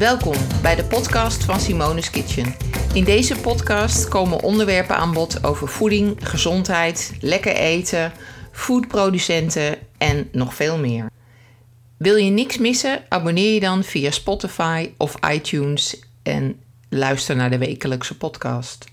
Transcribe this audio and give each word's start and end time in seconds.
Welkom 0.00 0.36
bij 0.62 0.74
de 0.74 0.84
podcast 0.84 1.44
van 1.44 1.60
Simone's 1.60 2.10
Kitchen. 2.10 2.54
In 2.94 3.04
deze 3.04 3.40
podcast 3.40 4.08
komen 4.08 4.42
onderwerpen 4.42 4.96
aan 4.96 5.12
bod 5.12 5.44
over 5.44 5.68
voeding, 5.68 6.28
gezondheid, 6.28 7.12
lekker 7.20 7.54
eten, 7.54 8.12
foodproducenten 8.52 9.78
en 9.98 10.28
nog 10.32 10.54
veel 10.54 10.78
meer. 10.78 11.10
Wil 11.96 12.16
je 12.16 12.30
niks 12.30 12.58
missen? 12.58 13.04
Abonneer 13.08 13.54
je 13.54 13.60
dan 13.60 13.84
via 13.84 14.10
Spotify 14.10 14.90
of 14.96 15.14
iTunes 15.32 16.00
en 16.22 16.60
luister 16.88 17.36
naar 17.36 17.50
de 17.50 17.58
wekelijkse 17.58 18.16
podcast. 18.16 18.84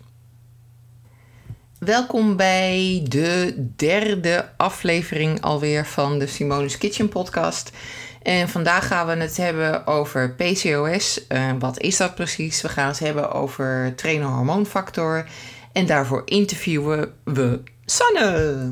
Welkom 1.79 2.35
bij 2.35 3.05
de 3.07 3.53
derde 3.75 4.53
aflevering 4.57 5.41
alweer 5.41 5.85
van 5.85 6.19
de 6.19 6.27
Simone's 6.27 6.77
Kitchen 6.77 7.09
podcast. 7.09 7.77
En 8.21 8.49
vandaag 8.49 8.87
gaan 8.87 9.07
we 9.07 9.23
het 9.23 9.37
hebben 9.37 9.87
over 9.87 10.35
PCOS. 10.35 11.27
Uh, 11.29 11.53
wat 11.59 11.79
is 11.79 11.97
dat 11.97 12.15
precies? 12.15 12.61
We 12.61 12.69
gaan 12.69 12.87
het 12.87 12.99
hebben 12.99 13.31
over 13.31 13.93
trainer 13.95 14.27
hormoonfactor. 14.27 15.29
En 15.73 15.85
daarvoor 15.85 16.21
interviewen 16.25 17.21
we 17.23 17.63
Sanne. 17.85 18.67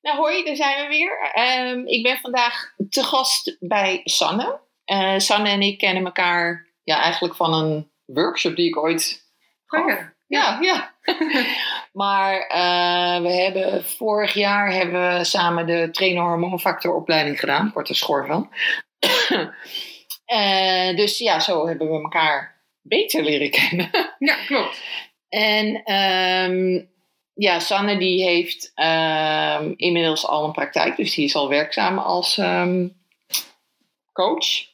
Nou 0.00 0.16
hoi, 0.16 0.44
daar 0.44 0.56
zijn 0.56 0.82
we 0.82 0.88
weer. 0.88 1.32
Um, 1.68 1.86
ik 1.86 2.02
ben 2.02 2.18
vandaag 2.18 2.74
te 2.88 3.02
gast 3.02 3.56
bij 3.60 4.00
Sanne. 4.04 4.60
Uh, 4.86 5.18
Sanne 5.18 5.48
en 5.48 5.62
ik 5.62 5.78
kennen 5.78 6.04
elkaar 6.04 6.66
ja, 6.82 7.00
eigenlijk 7.02 7.34
van 7.36 7.54
een 7.54 7.90
workshop 8.04 8.56
die 8.56 8.68
ik 8.68 8.76
ooit 8.76 9.28
Oh 9.68 10.18
ja. 10.30 10.58
ja, 10.60 10.94
maar 12.02 12.34
uh, 12.34 13.22
we 13.22 13.32
hebben 13.32 13.84
vorig 13.84 14.34
jaar 14.34 14.72
hebben 14.72 15.18
we 15.18 15.24
samen 15.24 15.66
de 15.66 15.88
trainer 15.92 16.22
hormoonfactoropleiding 16.22 17.40
gedaan, 17.40 17.72
korte 17.72 17.94
schor 17.94 18.26
van. 18.26 18.50
uh, 20.26 20.96
dus 21.00 21.18
ja, 21.18 21.40
zo 21.40 21.66
hebben 21.66 21.90
we 21.90 22.02
elkaar 22.02 22.62
beter 22.82 23.22
leren 23.22 23.50
kennen. 23.50 23.90
ja, 24.18 24.34
klopt. 24.46 24.82
En 25.28 25.94
um, 25.94 26.90
ja, 27.34 27.58
Sanne 27.58 27.98
die 27.98 28.22
heeft 28.22 28.72
um, 28.74 29.74
inmiddels 29.76 30.26
al 30.26 30.44
een 30.44 30.52
praktijk, 30.52 30.96
dus 30.96 31.14
die 31.14 31.24
is 31.24 31.34
al 31.34 31.48
werkzaam 31.48 31.98
als 31.98 32.36
um, 32.36 32.96
coach. 34.12 34.68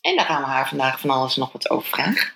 En 0.00 0.16
daar 0.16 0.24
gaan 0.24 0.42
we 0.42 0.48
haar 0.48 0.68
vandaag 0.68 1.00
van 1.00 1.10
alles 1.10 1.36
nog 1.36 1.52
wat 1.52 1.70
over 1.70 1.88
vragen. 1.88 2.32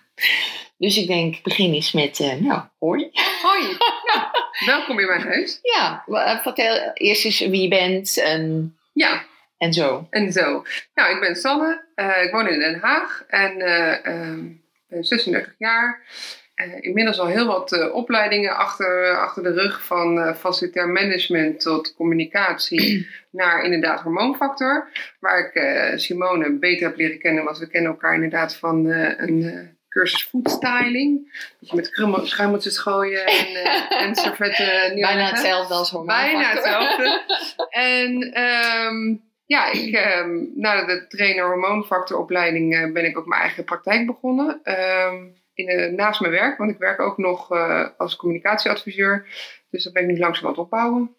Dus 0.76 0.98
ik 0.98 1.06
denk, 1.06 1.42
begin 1.42 1.72
eens 1.72 1.92
met, 1.92 2.18
uh, 2.18 2.34
nou, 2.34 2.62
hoi. 2.78 3.10
Hoi. 3.42 3.76
Ja, 4.12 4.30
welkom 4.72 4.98
in 4.98 5.06
mijn 5.06 5.20
huis. 5.20 5.58
Ja, 5.62 6.04
vertel 6.42 6.90
eerst 6.94 7.24
eens 7.24 7.38
wie 7.38 7.62
je 7.62 7.68
bent 7.68 8.18
en, 8.18 8.74
ja. 8.92 9.24
en 9.58 9.72
zo. 9.72 10.06
En 10.10 10.32
zo. 10.32 10.64
Nou, 10.94 11.14
ik 11.14 11.20
ben 11.20 11.36
Sanne. 11.36 11.84
Uh, 11.96 12.22
ik 12.22 12.30
woon 12.30 12.48
in 12.48 12.58
Den 12.58 12.78
Haag 12.80 13.24
en 13.28 13.60
uh, 13.60 14.06
um, 14.06 14.62
ben 14.88 15.04
36 15.04 15.54
jaar. 15.58 16.02
inmiddels 16.80 17.18
al 17.18 17.26
heel 17.26 17.46
wat 17.46 17.92
opleidingen 17.92 18.56
achter, 18.56 19.18
achter 19.18 19.42
de 19.42 19.52
rug. 19.52 19.84
Van 19.84 20.34
facilitair 20.36 20.88
management 20.88 21.60
tot 21.60 21.94
communicatie 21.94 23.08
naar 23.30 23.64
inderdaad 23.64 24.00
hormoonfactor. 24.00 24.90
Waar 25.20 25.38
ik 25.38 25.98
Simone 25.98 26.58
beter 26.58 26.86
heb 26.86 26.96
leren 26.96 27.18
kennen. 27.18 27.44
Want 27.44 27.58
we 27.58 27.68
kennen 27.68 27.90
elkaar 27.90 28.14
inderdaad 28.14 28.56
van 28.56 28.86
een 28.86 29.72
cursus 29.94 30.22
foodstyling. 30.22 31.32
Dat 31.60 31.70
je 31.70 32.06
met 32.06 32.26
schuimeltjes 32.28 32.78
gooien 32.78 33.26
en, 33.26 33.50
uh, 33.50 33.92
en 34.02 34.14
servetten. 34.14 34.94
Bijna 34.94 35.26
hetzelfde 35.28 35.74
als 35.74 35.90
hormoonfactor. 35.90 36.32
Bijna 36.32 36.52
hetzelfde. 36.54 37.22
en 37.70 38.40
um, 38.40 39.22
ja, 39.46 39.72
ik, 39.72 40.20
um, 40.22 40.50
na 40.54 40.84
de 40.86 41.06
trainer 41.08 41.46
hormoonfactoropleiding 41.46 42.74
uh, 42.74 42.92
ben 42.92 43.04
ik 43.04 43.18
ook 43.18 43.26
mijn 43.26 43.40
eigen 43.40 43.64
praktijk 43.64 44.06
begonnen. 44.06 44.60
Um, 44.64 45.42
in 45.54 45.66
de, 45.66 45.92
naast 45.96 46.20
mijn 46.20 46.32
werk, 46.32 46.58
want 46.58 46.70
ik 46.70 46.78
werk 46.78 47.00
ook 47.00 47.18
nog 47.18 47.50
als 47.96 48.16
communicatieadviseur. 48.16 49.26
Dus 49.70 49.84
dat 49.84 49.92
ben 49.92 50.02
ik 50.02 50.08
nu 50.08 50.18
langzaam 50.18 50.44
aan 50.44 50.50
het 50.50 50.60
opbouwen. 50.60 51.16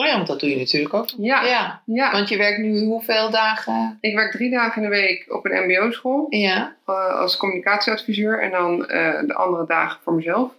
Oh 0.00 0.06
ja, 0.06 0.14
want 0.14 0.26
dat 0.26 0.40
doe 0.40 0.50
je 0.50 0.56
natuurlijk 0.56 0.94
ook. 0.94 1.08
Ja. 1.16 1.44
ja. 1.44 1.82
ja. 1.86 2.12
Want 2.12 2.28
je 2.28 2.36
werkt 2.36 2.58
nu 2.58 2.84
hoeveel 2.84 3.30
dagen? 3.30 3.98
Ik 4.00 4.14
werk 4.14 4.32
drie 4.32 4.50
dagen 4.50 4.82
in 4.82 4.90
de 4.90 4.96
week 4.96 5.24
op 5.28 5.44
een 5.44 5.64
mbo-school. 5.64 6.26
Ja. 6.28 6.76
Uh, 6.86 7.20
als 7.20 7.36
communicatieadviseur. 7.36 8.42
En 8.42 8.50
dan 8.50 8.80
uh, 8.80 9.20
de 9.26 9.34
andere 9.34 9.66
dagen 9.66 10.00
voor 10.02 10.14
mezelf. 10.14 10.52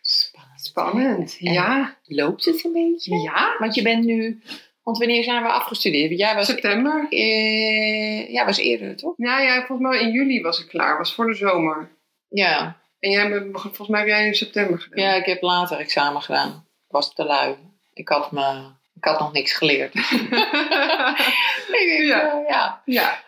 Spannend. 0.00 0.60
Spannend, 0.60 1.36
en 1.40 1.52
ja. 1.52 1.96
Loopt 2.04 2.44
het 2.44 2.64
een 2.64 2.72
beetje? 2.72 3.22
Ja. 3.22 3.56
Want 3.58 3.74
je 3.74 3.82
bent 3.82 4.04
nu... 4.04 4.42
Want 4.82 4.98
wanneer 4.98 5.24
zijn 5.24 5.42
we 5.42 5.48
afgestudeerd? 5.48 6.18
Jij 6.18 6.34
was, 6.34 6.46
September. 6.46 7.06
Uh, 7.10 8.32
ja, 8.32 8.44
was 8.44 8.58
eerder, 8.58 8.96
toch? 8.96 9.14
Ja, 9.16 9.40
ja, 9.40 9.66
volgens 9.66 9.88
mij 9.88 10.00
in 10.00 10.10
juli 10.10 10.42
was 10.42 10.60
ik 10.60 10.68
klaar. 10.68 10.98
was 10.98 11.14
voor 11.14 11.26
de 11.26 11.34
zomer. 11.34 11.90
Ja. 12.28 12.76
En 12.98 13.10
jij, 13.10 13.48
volgens 13.52 13.88
mij 13.88 14.00
heb 14.00 14.08
jij 14.08 14.26
in 14.26 14.34
september 14.34 14.80
gedaan. 14.80 15.04
Ja, 15.04 15.14
ik 15.14 15.26
heb 15.26 15.42
later 15.42 15.78
examen 15.78 16.22
gedaan. 16.22 16.48
Ik 16.86 16.92
was 16.92 17.14
te 17.14 17.24
lui. 17.24 17.56
Ik 17.92 18.08
had, 18.08 18.32
me, 18.32 18.70
ik 18.94 19.04
had 19.04 19.20
nog 19.20 19.32
niks 19.32 19.52
geleerd. 19.52 19.94
ik 21.80 22.02
ja. 22.06 22.42
ja. 22.48 22.82
Ja. 22.84 23.18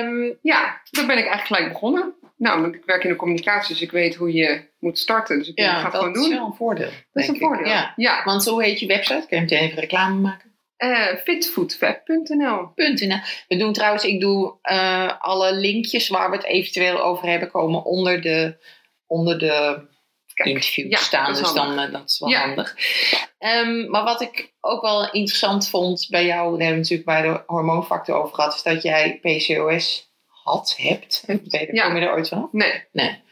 Um, 0.00 0.38
ja, 0.42 0.80
daar 0.90 1.06
ben 1.06 1.18
ik 1.18 1.26
eigenlijk 1.26 1.46
gelijk 1.46 1.68
begonnen. 1.68 2.14
Nou, 2.36 2.74
ik 2.74 2.84
werk 2.84 3.04
in 3.04 3.10
de 3.10 3.16
communicatie, 3.16 3.74
dus 3.74 3.82
ik 3.82 3.90
weet 3.90 4.14
hoe 4.14 4.32
je 4.32 4.68
moet 4.78 4.98
starten. 4.98 5.38
Dus 5.38 5.48
ik 5.48 5.58
ja, 5.58 5.78
ga 5.78 5.84
het 5.84 5.94
gewoon 5.94 6.12
doen. 6.12 6.22
dat 6.22 6.32
is 6.32 6.38
wel 6.38 6.46
een 6.46 6.54
voordeel. 6.54 6.90
Dat 7.12 7.22
is 7.22 7.28
een 7.28 7.36
voordeel, 7.36 7.66
ja. 7.66 7.92
ja. 7.96 8.24
Want 8.24 8.44
hoe 8.44 8.62
heet 8.62 8.80
je 8.80 8.86
website? 8.86 9.26
Kun 9.28 9.36
je 9.36 9.42
meteen 9.42 9.58
even 9.58 9.80
reclame 9.80 10.20
maken? 10.20 10.50
Uh, 10.78 11.16
fitfoodfab.nl 11.24 12.72
We 13.48 13.56
doen 13.56 13.72
trouwens, 13.72 14.04
ik 14.04 14.20
doe 14.20 14.58
uh, 14.70 15.12
alle 15.18 15.54
linkjes 15.54 16.08
waar 16.08 16.30
we 16.30 16.36
het 16.36 16.44
eventueel 16.44 17.02
over 17.02 17.28
hebben 17.28 17.50
komen 17.50 17.84
onder 17.84 18.20
de, 18.20 18.56
onder 19.06 19.38
de 19.38 19.86
interview 20.44 20.90
ja, 20.90 20.98
staan. 20.98 21.34
Dus 21.34 21.52
dan, 21.52 21.78
uh, 21.78 21.92
dat 21.92 22.10
is 22.10 22.18
wel 22.18 22.28
ja. 22.28 22.40
handig. 22.40 22.76
Um, 23.38 23.90
maar 23.90 24.04
wat 24.04 24.20
ik 24.20 24.52
ook 24.60 24.82
wel 24.82 25.04
interessant 25.04 25.68
vond 25.68 26.06
bij 26.10 26.26
jou, 26.26 26.50
daar 26.50 26.66
hebben 26.66 26.68
we 26.68 26.94
natuurlijk 26.94 27.04
bij 27.04 27.22
de 27.22 27.42
hormoonfactor 27.46 28.16
over 28.16 28.34
gehad, 28.34 28.54
is 28.54 28.62
dat 28.62 28.82
jij 28.82 29.18
PCOS 29.22 30.12
had, 30.26 30.74
hebt. 30.76 31.22
Ben 31.26 31.40
je. 31.50 31.82
Kom 31.82 31.96
je 31.96 32.06
er 32.06 32.12
ooit 32.12 32.28
van? 32.28 32.48
Nee. 32.52 32.84
nee. 32.92 33.22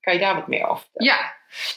Kan 0.00 0.12
je 0.12 0.18
daar 0.18 0.34
wat 0.34 0.48
meer 0.48 0.66
over 0.66 0.82
vertellen? 0.82 1.12
Ja. 1.12 1.36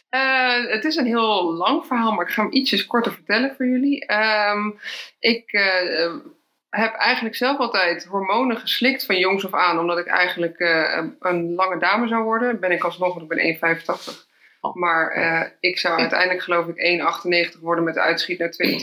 Uh, 0.10 0.72
het 0.72 0.84
is 0.84 0.96
een 0.96 1.06
heel 1.06 1.54
lang 1.54 1.86
verhaal, 1.86 2.12
maar 2.12 2.28
ik 2.28 2.34
ga 2.34 2.42
hem 2.42 2.54
ietsjes 2.54 2.88
korter 2.88 3.14
vertellen 3.14 3.56
voor 3.56 3.66
jullie. 3.66 4.14
Um, 4.14 4.80
ik 5.20 5.54
uh, 5.54 6.14
heb 6.70 6.94
eigenlijk 6.94 7.36
zelf 7.36 7.58
altijd 7.58 8.06
hormonen 8.06 8.58
geslikt 8.58 9.06
van 9.06 9.18
jongs 9.18 9.46
af 9.46 9.54
aan, 9.54 9.80
omdat 9.80 9.98
ik 9.98 10.08
eigenlijk 10.08 10.60
uh, 10.60 11.04
een 11.20 11.54
lange 11.54 11.80
dame 11.80 12.08
zou 12.08 12.24
worden. 12.24 12.60
Ben 12.60 12.72
ik 12.72 12.84
alsnog, 12.84 13.14
want 13.14 13.32
ik 13.32 13.60
ben 13.60 13.76
1,85. 13.78 14.30
Oh. 14.62 14.76
Maar 14.76 15.18
uh, 15.18 15.50
ik 15.60 15.78
zou 15.78 16.00
uiteindelijk 16.00 16.42
geloof 16.42 16.68
ik 16.68 17.54
1,98 17.56 17.60
worden 17.60 17.84
met 17.84 17.94
de 17.94 18.02
uitschiet 18.02 18.40
naar 18.40 18.56
2,10. 18.68 18.78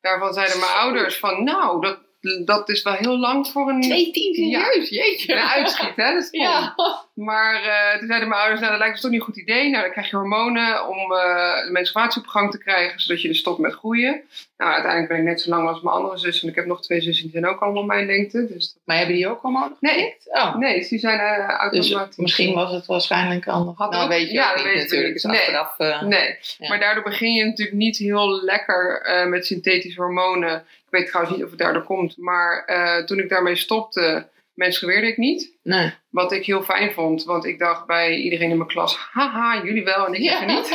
Daarvan 0.00 0.32
zeiden 0.32 0.58
mijn 0.58 0.72
ouders 0.72 1.18
van 1.18 1.44
nou, 1.44 1.80
dat, 1.80 1.98
dat 2.44 2.68
is 2.68 2.82
wel 2.82 2.92
heel 2.92 3.18
lang 3.18 3.48
voor 3.48 3.68
een... 3.68 3.82
2,10 3.82 3.88
serieus? 3.88 4.88
Ja, 4.88 5.02
Jeetje. 5.02 5.32
Een 5.32 5.38
uitschiet, 5.38 5.96
hè? 5.96 6.12
Dat 6.12 6.22
is 6.22 6.28
ja. 6.40 6.74
Maar 7.14 7.54
uh, 7.54 7.98
toen 7.98 8.06
zeiden 8.06 8.28
mijn 8.28 8.40
ouders, 8.40 8.60
nou 8.60 8.72
dat 8.72 8.80
lijkt 8.80 8.94
me 8.94 9.00
toch 9.00 9.10
niet 9.10 9.20
een 9.20 9.26
goed 9.26 9.36
idee. 9.36 9.70
Nou 9.70 9.82
dan 9.82 9.92
krijg 9.92 10.10
je 10.10 10.16
hormonen 10.16 10.88
om 10.88 11.12
uh, 11.12 11.64
de 11.64 11.70
menstruatie 11.72 12.22
op 12.22 12.26
gang 12.26 12.50
te 12.50 12.58
krijgen, 12.58 13.00
zodat 13.00 13.22
je 13.22 13.28
dus 13.28 13.38
stopt 13.38 13.58
met 13.58 13.72
groeien. 13.72 14.22
Nou 14.56 14.72
uiteindelijk 14.72 15.12
ben 15.12 15.18
ik 15.18 15.24
net 15.24 15.40
zo 15.40 15.50
lang 15.50 15.68
als 15.68 15.80
mijn 15.80 15.96
andere 15.96 16.18
zus. 16.18 16.42
En 16.42 16.48
ik 16.48 16.54
heb 16.54 16.66
nog 16.66 16.82
twee 16.82 17.00
zussen, 17.00 17.24
die 17.24 17.32
zijn 17.32 17.46
ook 17.46 17.60
allemaal 17.60 17.82
mijn 17.82 18.06
lengte. 18.06 18.46
Dus... 18.46 18.76
Maar 18.84 18.96
hebben 18.96 19.14
die 19.14 19.28
ook 19.28 19.40
hormonen 19.40 19.76
Nee. 19.80 20.16
Oh. 20.24 20.56
Nee, 20.56 20.78
dus 20.78 20.88
die 20.88 20.98
zijn 20.98 21.18
uh, 21.18 21.48
automatisch. 21.48 21.90
Dus 21.90 22.16
misschien 22.16 22.54
was 22.54 22.72
het 22.72 22.86
waarschijnlijk 22.86 23.48
anders. 23.48 23.78
Had 23.78 23.90
nou, 23.90 24.08
weet 24.08 24.28
je 24.28 24.32
ja, 24.32 24.54
weet 24.54 24.64
natuurlijk. 24.64 25.04
niet. 25.04 25.12
Dus 25.12 25.22
nee. 25.22 25.58
achteraf, 25.58 26.02
nee. 26.02 26.36
Ja. 26.58 26.68
maar 26.68 26.80
daardoor 26.80 27.04
begin 27.04 27.32
je 27.32 27.44
natuurlijk 27.44 27.76
niet 27.76 27.96
heel 27.96 28.42
lekker 28.42 29.02
met 29.28 29.46
synthetische 29.46 30.00
hormonen. 30.00 30.64
Ik 30.96 31.02
weet 31.02 31.10
trouwens 31.10 31.36
niet 31.36 31.44
of 31.44 31.50
het 31.50 31.60
daardoor 31.60 31.82
komt. 31.82 32.16
Maar 32.16 32.64
uh, 32.66 33.04
toen 33.04 33.18
ik 33.18 33.28
daarmee 33.28 33.56
stopte, 33.56 34.28
menstrueerde 34.54 35.06
ik 35.06 35.16
niet. 35.16 35.58
Nee. 35.62 35.94
Wat 36.10 36.32
ik 36.32 36.44
heel 36.44 36.62
fijn 36.62 36.92
vond, 36.92 37.24
want 37.24 37.44
ik 37.44 37.58
dacht 37.58 37.86
bij 37.86 38.14
iedereen 38.14 38.50
in 38.50 38.56
mijn 38.56 38.68
klas: 38.68 38.96
haha, 39.12 39.64
jullie 39.64 39.84
wel 39.84 40.06
en 40.06 40.14
ik 40.14 40.20
ja. 40.20 40.44
niet. 40.44 40.70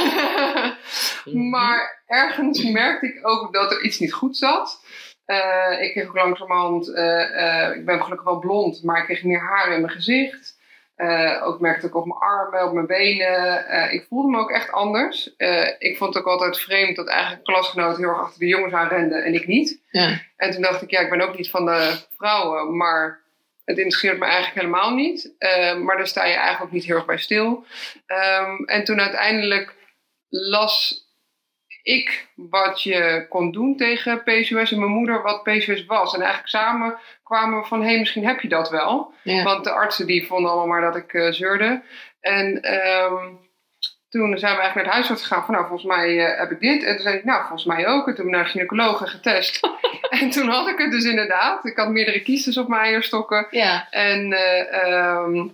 maar 1.54 2.04
ergens 2.06 2.64
merkte 2.64 3.08
ik 3.08 3.28
ook 3.28 3.54
dat 3.54 3.72
er 3.72 3.84
iets 3.84 4.00
niet 4.00 4.14
goed 4.14 4.38
zat. 4.38 4.84
Uh, 5.26 5.82
ik 5.82 5.92
kreeg 5.92 6.08
ook 6.08 6.16
langzamerhand, 6.16 6.88
uh, 6.88 7.76
ik 7.76 7.86
ben 7.86 8.04
gelukkig 8.04 8.26
wel 8.26 8.40
blond, 8.40 8.84
maar 8.84 8.98
ik 8.98 9.06
kreeg 9.06 9.24
meer 9.24 9.40
haar 9.40 9.74
in 9.74 9.82
mijn 9.82 9.94
gezicht. 9.94 10.51
Uh, 11.02 11.48
ook 11.48 11.60
merkte 11.60 11.88
ik 11.88 11.96
op 11.96 12.06
mijn 12.06 12.20
armen, 12.20 12.66
op 12.66 12.74
mijn 12.74 12.86
benen. 12.86 13.66
Uh, 13.70 13.94
ik 13.94 14.06
voelde 14.10 14.30
me 14.30 14.40
ook 14.40 14.52
echt 14.52 14.72
anders. 14.72 15.34
Uh, 15.38 15.68
ik 15.78 15.98
vond 15.98 16.14
het 16.14 16.24
ook 16.24 16.30
altijd 16.30 16.60
vreemd 16.60 16.96
dat 16.96 17.08
eigenlijk 17.08 17.44
klasgenoten 17.44 18.02
heel 18.02 18.10
erg 18.10 18.20
achter 18.20 18.40
de 18.40 18.48
jongens 18.48 18.74
aan 18.74 18.88
renden 18.88 19.24
en 19.24 19.34
ik 19.34 19.48
niet. 19.48 19.80
Ja. 19.92 20.22
En 20.38 20.52
toen 20.52 20.62
dacht 20.62 20.82
ik, 20.82 20.90
ja, 20.90 21.00
ik 21.00 21.10
ben 21.10 21.22
ook 21.22 21.38
niet 21.38 21.50
van 21.50 21.66
de 21.66 21.98
vrouwen, 22.18 22.78
maar 22.78 23.20
het 23.66 23.78
interesseert 23.78 24.20
me 24.20 24.26
eigenlijk 24.26 24.56
helemaal 24.56 24.94
niet. 24.94 25.34
maar 25.84 25.98
daar 25.98 26.08
sta 26.08 26.26
je 26.26 26.34
eigenlijk 26.34 26.64
ook 26.64 26.72
niet 26.72 26.86
heel 26.86 26.96
erg 26.96 27.06
bij 27.06 27.18
stil. 27.18 27.66
Um, 28.08 28.66
en 28.66 28.84
toen 28.84 29.00
uiteindelijk 29.00 29.76
las 30.30 31.06
ik 31.84 32.28
wat 32.36 32.84
je 32.84 33.26
kon 33.30 33.52
doen 33.52 33.78
tegen 33.78 34.24
PCOS 34.24 34.72
en 34.72 34.80
mijn 34.80 34.92
moeder 34.92 35.22
wat 35.22 35.44
PCOS 35.44 35.86
was. 35.86 36.14
En 36.14 36.20
eigenlijk 36.20 36.50
samen 36.50 36.98
kwamen 37.24 37.60
we 37.60 37.66
van, 37.66 37.82
hé, 37.82 37.90
hey, 37.90 38.00
misschien 38.00 38.26
heb 38.26 38.42
je 38.42 38.48
dat 38.48 38.70
wel. 38.70 39.14
Ja. 39.24 39.44
Want 39.44 39.64
de 39.64 39.72
artsen 39.72 40.08
die 40.08 40.28
vonden 40.28 40.52
allemaal 40.52 40.68
maar 40.68 40.82
dat 40.82 40.96
ik 40.96 41.14
eh, 41.14 41.32
zeurde. 41.32 41.82
En 42.20 42.62
ehm, 42.62 43.28
toen 44.10 44.38
zijn 44.38 44.56
we 44.56 44.62
eigenlijk 44.62 44.76
naar 44.76 44.84
de 44.84 44.90
huisarts 44.90 45.22
gegaan 45.22 45.46
van, 45.46 45.54
nou, 45.54 45.68
volgens 45.68 45.96
mij 45.96 46.26
eh, 46.26 46.40
heb 46.40 46.52
ik 46.52 46.60
dit. 46.60 46.84
En 46.84 46.94
toen 46.94 47.04
zei 47.04 47.18
ik, 47.18 47.24
nou, 47.24 47.40
volgens 47.40 47.66
mij 47.66 47.88
ook. 47.88 48.08
En 48.08 48.16
toen 48.16 48.26
ben 48.26 48.34
ik 48.34 48.40
naar 48.40 48.44
de 48.44 48.50
gynaecoloog 48.50 49.12
getest. 49.12 49.60
en 50.22 50.30
toen 50.30 50.50
had 50.50 50.68
ik 50.68 50.78
het 50.78 50.92
dus 50.92 51.04
inderdaad. 51.04 51.66
Ik 51.66 51.78
had 51.78 51.90
meerdere 51.90 52.22
kiestes 52.22 52.58
op 52.58 52.68
mijn 52.68 52.82
eierstokken. 52.82 53.48
Ja, 53.50 53.88
En 53.90 54.34
eh, 54.34 54.84
ehm, 54.84 55.48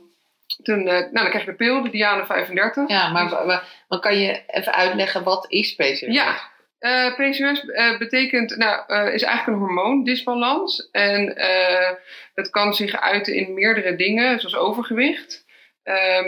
toen, 0.68 0.88
eh, 0.88 0.94
nou, 0.94 1.12
dan 1.12 1.30
krijg 1.30 1.46
je 1.46 1.52
de 1.52 1.58
pil, 1.58 1.84
de 1.84 1.90
Diane 1.90 2.26
35. 2.26 2.90
ja 2.90 3.10
maar, 3.12 3.64
maar 3.88 4.00
kan 4.00 4.20
je 4.20 4.42
even 4.48 4.74
uitleggen 4.74 5.24
wat 5.24 5.46
is 5.50 5.76
PCOS? 5.76 6.00
Ja, 6.00 6.36
eh, 6.80 7.14
PCOS 7.14 7.66
eh, 7.66 7.98
betekent, 7.98 8.58
nou, 8.58 9.12
is 9.12 9.24
eigenlijk 9.24 9.48
een 9.48 9.66
hormoondisbalans. 9.66 10.90
En 10.92 11.36
het 12.34 12.50
kan 12.50 12.74
zich 12.74 13.02
uiten 13.02 13.34
in 13.36 13.54
meerdere 13.54 13.96
dingen, 13.96 14.40
zoals 14.40 14.56
overgewicht. 14.56 15.46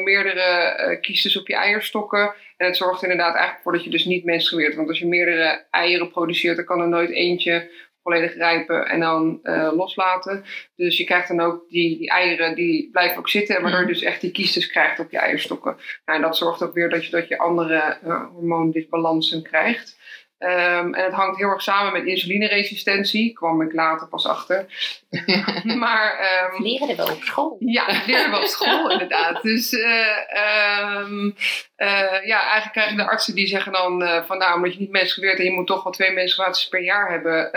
meerdere 0.04 0.98
kiestes 1.02 1.38
op 1.38 1.48
je 1.48 1.56
eierstokken. 1.56 2.34
En 2.58 2.66
het 2.66 2.78
zorgt 2.78 3.04
inderdaad 3.04 3.34
eigenlijk 3.34 3.64
voor 3.64 3.72
dat 3.72 3.84
je 3.84 3.90
dus 3.90 4.06
niet 4.06 4.24
menstrueert. 4.24 4.76
Want 4.76 4.88
als 4.88 5.00
je 5.00 5.08
meerdere 5.08 5.66
eieren 5.72 6.12
produceert, 6.12 6.56
dan 6.56 6.66
kan 6.66 6.82
er 6.82 6.88
nooit 6.88 7.12
eentje 7.12 7.70
volledig 8.10 8.36
rijpen 8.36 8.86
en 8.86 9.00
dan 9.00 9.40
eh, 9.44 9.72
loslaten. 9.76 10.44
Dus 10.76 10.98
je 10.98 11.04
krijgt 11.04 11.28
dan 11.28 11.40
ook 11.40 11.70
die, 11.70 11.98
die 11.98 12.10
eieren, 12.10 12.56
die 12.56 12.90
blijven 12.92 13.18
ook 13.18 13.30
zitten. 13.30 13.62
Waardoor 13.62 13.80
je 13.82 13.88
dus 13.88 14.02
echt 14.02 14.22
die 14.22 14.32
kiestes 14.32 14.68
krijgt 14.68 15.00
op 15.00 15.12
je 15.12 15.18
eierstokken. 15.18 15.78
Nou, 16.06 16.18
en 16.18 16.22
dat 16.22 16.38
zorgt 16.38 16.64
ook 16.64 16.74
weer 16.74 16.90
dat 16.90 17.06
je, 17.06 17.12
dat 17.12 17.28
je 17.28 17.38
andere 17.38 17.98
eh, 18.04 18.26
hormoondisbalansen 18.32 19.44
krijgt. 19.44 19.98
Ehm, 20.40 20.94
en 20.94 21.04
het 21.04 21.14
hangt 21.14 21.38
heel 21.38 21.50
erg 21.50 21.62
samen 21.62 21.94
met 21.94 22.06
insulineresistentie. 22.06 23.34
Kwam 23.34 23.62
ik 23.62 23.74
later 23.74 24.08
pas 24.08 24.26
achter. 24.26 24.66
maar 25.84 26.18
ehm, 26.20 26.64
Leren 26.64 26.88
we 26.88 26.96
wel 26.96 27.12
op 27.12 27.24
school. 27.24 27.58
ja, 27.60 27.86
dat 27.86 28.06
leerden 28.06 28.32
we 28.32 28.38
op 28.38 28.46
school 28.46 28.92
inderdaad. 28.92 29.42
Dus 29.42 29.74
eh, 29.74 30.34
ehm, 30.34 31.32
eh, 31.76 32.26
ja, 32.26 32.42
eigenlijk 32.42 32.72
krijgen 32.72 32.98
de 32.98 33.08
artsen 33.08 33.36
die 33.36 33.48
zeggen 33.48 33.72
dan 33.72 34.04
eh, 34.04 34.24
van 34.24 34.38
nou, 34.38 34.56
omdat 34.56 34.74
je 34.74 34.80
niet 34.80 34.92
menstrueert 34.92 35.38
en 35.38 35.44
je 35.44 35.52
moet 35.52 35.68
toch 35.68 35.84
wel 35.84 35.94
twee 35.94 36.12
menstruaties 36.12 36.68
per 36.68 36.84
jaar 36.84 37.10
hebben. 37.10 37.52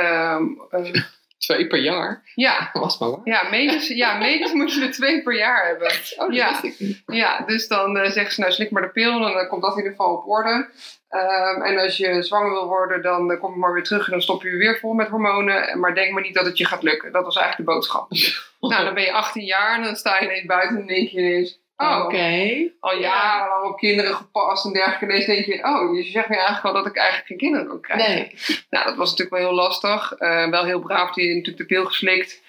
Eh, 1.49 1.57
Twee 1.57 1.67
per 1.67 1.79
jaar. 1.79 2.23
ja, 2.35 2.71
Was 2.73 2.99
maar 2.99 3.11
waar. 3.11 3.21
ja, 3.25 3.49
medisch, 3.51 3.89
ja, 3.89 4.19
medisch 4.19 4.53
moet 4.53 4.75
je 4.75 4.81
er 4.81 4.93
twee 4.93 5.23
per 5.23 5.35
jaar 5.37 5.67
hebben. 5.67 5.87
Oh, 5.89 6.27
dat 6.27 6.35
Ja. 6.35 6.51
wist 6.51 6.63
ik 6.65 6.79
niet. 6.79 7.03
Ja, 7.07 7.41
dus 7.47 7.69
dan 7.69 7.97
eh, 7.99 8.11
zeggen 8.11 8.33
ze 8.33 8.41
nou 8.41 8.53
slik 8.53 8.71
maar 8.71 8.83
de 8.83 8.89
pil 8.91 9.13
en 9.27 9.33
dan 9.33 9.49
komt 9.49 9.63
dat 9.63 9.71
in 9.73 9.77
ieder 9.77 9.91
geval 9.93 10.15
op 10.15 10.29
orde. 10.29 10.69
Ehm, 11.09 11.63
en 11.63 11.79
als 11.79 11.97
je 11.97 12.23
zwanger 12.23 12.51
wil 12.51 12.67
worden, 12.67 13.03
dan 13.03 13.31
eh, 13.33 13.41
kom 13.41 13.53
je 13.53 13.59
maar 13.59 13.73
weer 13.73 13.83
terug 13.83 14.05
en 14.07 14.11
dan 14.13 14.23
stop 14.23 14.43
je 14.43 14.51
je 14.51 14.57
weer 14.57 14.79
vol 14.79 14.93
met 14.93 15.09
hormonen. 15.09 15.79
Maar 15.81 15.95
denk 15.95 16.13
maar 16.13 16.23
niet 16.23 16.35
dat 16.35 16.47
het 16.47 16.59
je 16.59 16.67
gaat 16.67 16.83
lukken. 16.83 17.13
Dat 17.13 17.25
was 17.25 17.37
eigenlijk 17.37 17.69
de 17.69 17.75
boodschap. 17.75 18.11
nou, 18.61 18.85
dan 18.85 18.95
ben 18.95 19.03
je 19.03 19.13
18 19.13 19.45
jaar 19.45 19.77
en 19.77 19.83
dan 19.83 19.97
sta 19.97 20.19
je 20.19 20.25
ineens 20.25 20.47
buiten 20.47 20.77
en 20.81 20.87
denk 20.87 21.09
je 21.09 21.19
ineens... 21.19 21.61
Oh, 21.83 22.05
Oké. 22.05 22.71
al 22.81 22.99
jarenlang 22.99 23.65
op 23.65 23.77
kinderen 23.79 24.15
gepast 24.15 24.65
en 24.65 24.73
dergelijke. 24.73 25.05
Ineens 25.05 25.27
denk 25.27 25.45
je, 25.45 25.65
oh, 25.65 25.97
je 25.97 26.03
zegt 26.03 26.29
nu 26.29 26.35
eigenlijk 26.35 26.63
wel 26.65 26.73
dat 26.83 26.87
ik 26.87 26.97
eigenlijk 26.97 27.27
geen 27.27 27.37
kinderen 27.39 27.67
kan 27.69 27.81
krijgen. 27.81 28.15
Nee. 28.15 28.35
Nou, 28.71 28.85
dat 28.85 28.97
was 28.97 29.11
natuurlijk 29.11 29.37
wel 29.37 29.47
heel 29.49 29.57
lastig. 29.57 30.13
Eh, 30.13 30.49
wel 30.51 30.65
heel 30.65 30.81
braaf, 30.81 31.13
die 31.13 31.29
natuurlijk 31.29 31.57
de 31.69 31.75
pil 31.75 31.85
geslikt. 31.85 32.43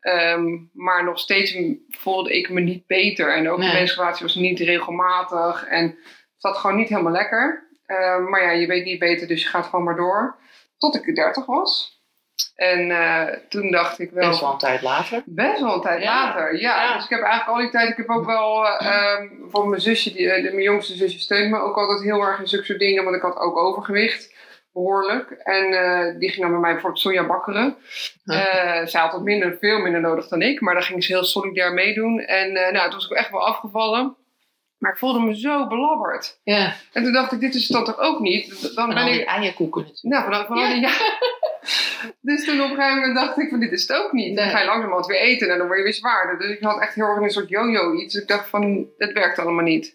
Ehm, 0.00 0.56
maar 0.72 1.04
nog 1.04 1.18
steeds 1.18 1.56
voelde 1.88 2.36
ik 2.38 2.48
me 2.50 2.60
niet 2.60 2.86
beter. 2.86 3.34
En 3.34 3.50
ook 3.50 3.58
Nee. 3.58 3.68
de 3.70 3.74
menstruatie 3.74 4.26
was 4.26 4.34
niet 4.34 4.60
regelmatig. 4.60 5.64
En 5.66 5.84
het 5.84 5.96
zat 6.36 6.56
gewoon 6.56 6.76
niet 6.76 6.88
helemaal 6.88 7.12
lekker. 7.12 7.68
Ehm, 7.86 8.28
maar 8.28 8.42
ja, 8.42 8.50
je 8.50 8.66
weet 8.66 8.84
niet 8.84 8.98
beter, 8.98 9.26
dus 9.28 9.42
je 9.42 9.48
gaat 9.48 9.66
gewoon 9.66 9.84
maar 9.84 9.96
door. 9.96 10.36
Tot 10.78 10.94
ik 11.06 11.14
30 11.14 11.46
was. 11.46 11.97
En 12.56 12.90
eh, 12.90 13.36
toen 13.48 13.70
dacht 13.70 13.98
ik 13.98 14.10
wel... 14.10 14.28
Best 14.28 14.40
wel 14.40 14.52
een 14.52 14.58
tijd 14.58 14.82
later. 14.82 15.22
Best 15.26 15.60
wel 15.60 15.74
een 15.74 15.80
tijd 15.80 16.02
Ja. 16.02 16.24
later, 16.24 16.60
ja. 16.60 16.82
Ja. 16.82 16.94
Dus 16.94 17.04
ik 17.04 17.10
heb 17.10 17.20
eigenlijk 17.20 17.56
al 17.56 17.62
die 17.62 17.70
tijd, 17.70 17.88
ik 17.90 17.96
heb 17.96 18.08
ook 18.08 18.26
wel, 18.26 18.66
eh, 18.66 18.86
ehm, 18.86 19.28
voor 19.50 19.68
mijn 19.68 19.80
zusje, 19.80 20.12
die, 20.12 20.30
eh, 20.30 20.42
de, 20.42 20.50
mijn 20.50 20.62
jongste 20.62 20.94
zusje 20.94 21.18
steunt 21.18 21.50
me 21.50 21.58
ook 21.58 21.76
altijd 21.76 22.02
heel 22.02 22.20
erg 22.20 22.40
in 22.40 22.48
zulke 22.48 22.64
soort 22.64 22.78
dingen, 22.78 23.04
want 23.04 23.16
ik 23.16 23.22
had 23.22 23.36
ook 23.36 23.56
overgewicht, 23.56 24.36
behoorlijk. 24.72 25.30
En 25.30 25.64
eh, 25.72 26.18
die 26.18 26.28
ging 26.28 26.40
dan 26.42 26.50
bij 26.50 26.60
mij 26.60 26.72
bijvoorbeeld 26.72 27.02
soja 27.02 27.26
bakkeren. 27.26 27.76
Eh 28.24 28.86
zij 28.86 29.00
had 29.00 29.12
wat 29.12 29.22
minder, 29.22 29.56
veel 29.60 29.78
minder 29.78 30.00
nodig 30.00 30.28
dan 30.28 30.42
ik, 30.42 30.60
maar 30.60 30.74
daar 30.74 30.82
ging 30.82 31.04
ze 31.04 31.12
heel 31.12 31.24
solidair 31.24 31.72
meedoen. 31.72 32.20
En 32.20 32.56
eh, 32.56 32.72
nou, 32.72 32.84
toen 32.84 32.98
was 32.98 33.10
ik 33.10 33.16
echt 33.16 33.30
wel 33.30 33.46
afgevallen. 33.46 34.16
Maar 34.78 34.92
ik 34.92 34.98
voelde 34.98 35.20
me 35.20 35.38
zo 35.38 35.66
belabberd. 35.66 36.40
Ja. 36.44 36.74
En 36.92 37.02
toen 37.02 37.12
dacht 37.12 37.32
ik, 37.32 37.40
dit 37.40 37.54
is 37.54 37.62
het 37.62 37.72
dan 37.72 37.84
toch 37.84 37.98
ook 37.98 38.20
niet? 38.20 38.74
Dan 38.74 38.88
En 38.92 39.04
ben 39.04 39.14
ik 39.20 39.26
eierkoeken 39.26 39.82
natuurlijk. 39.82 40.30
nou, 40.30 40.44
vanaf, 40.46 40.68
die- 40.70 40.80
ja. 40.80 40.90
dus 42.20 42.44
toen 42.44 42.60
op 42.62 42.70
een 42.70 42.76
gegeven 42.76 42.96
moment 42.98 43.14
dacht 43.16 43.38
ik 43.38 43.48
van 43.48 43.60
dit 43.60 43.72
is 43.72 43.82
het 43.88 43.96
ook 43.96 44.12
niet. 44.12 44.36
Dan 44.36 44.44
Nee. 44.44 44.54
ga 44.54 44.60
je 44.60 44.66
langzamerhand 44.66 45.06
weer 45.06 45.20
eten 45.20 45.50
en 45.50 45.58
dan 45.58 45.66
word 45.66 45.78
je 45.78 45.84
weer 45.84 45.94
zwaarder. 45.94 46.38
Dus 46.38 46.50
ik 46.56 46.62
had 46.62 46.80
echt 46.80 46.94
heel 46.94 47.04
erg 47.04 47.20
een 47.20 47.30
soort 47.30 47.48
yo-yo 47.48 47.94
iets. 47.94 48.14
Ik 48.14 48.28
dacht 48.28 48.48
van, 48.48 48.86
het 48.98 49.12
werkt 49.12 49.38
allemaal 49.38 49.64
niet. 49.64 49.94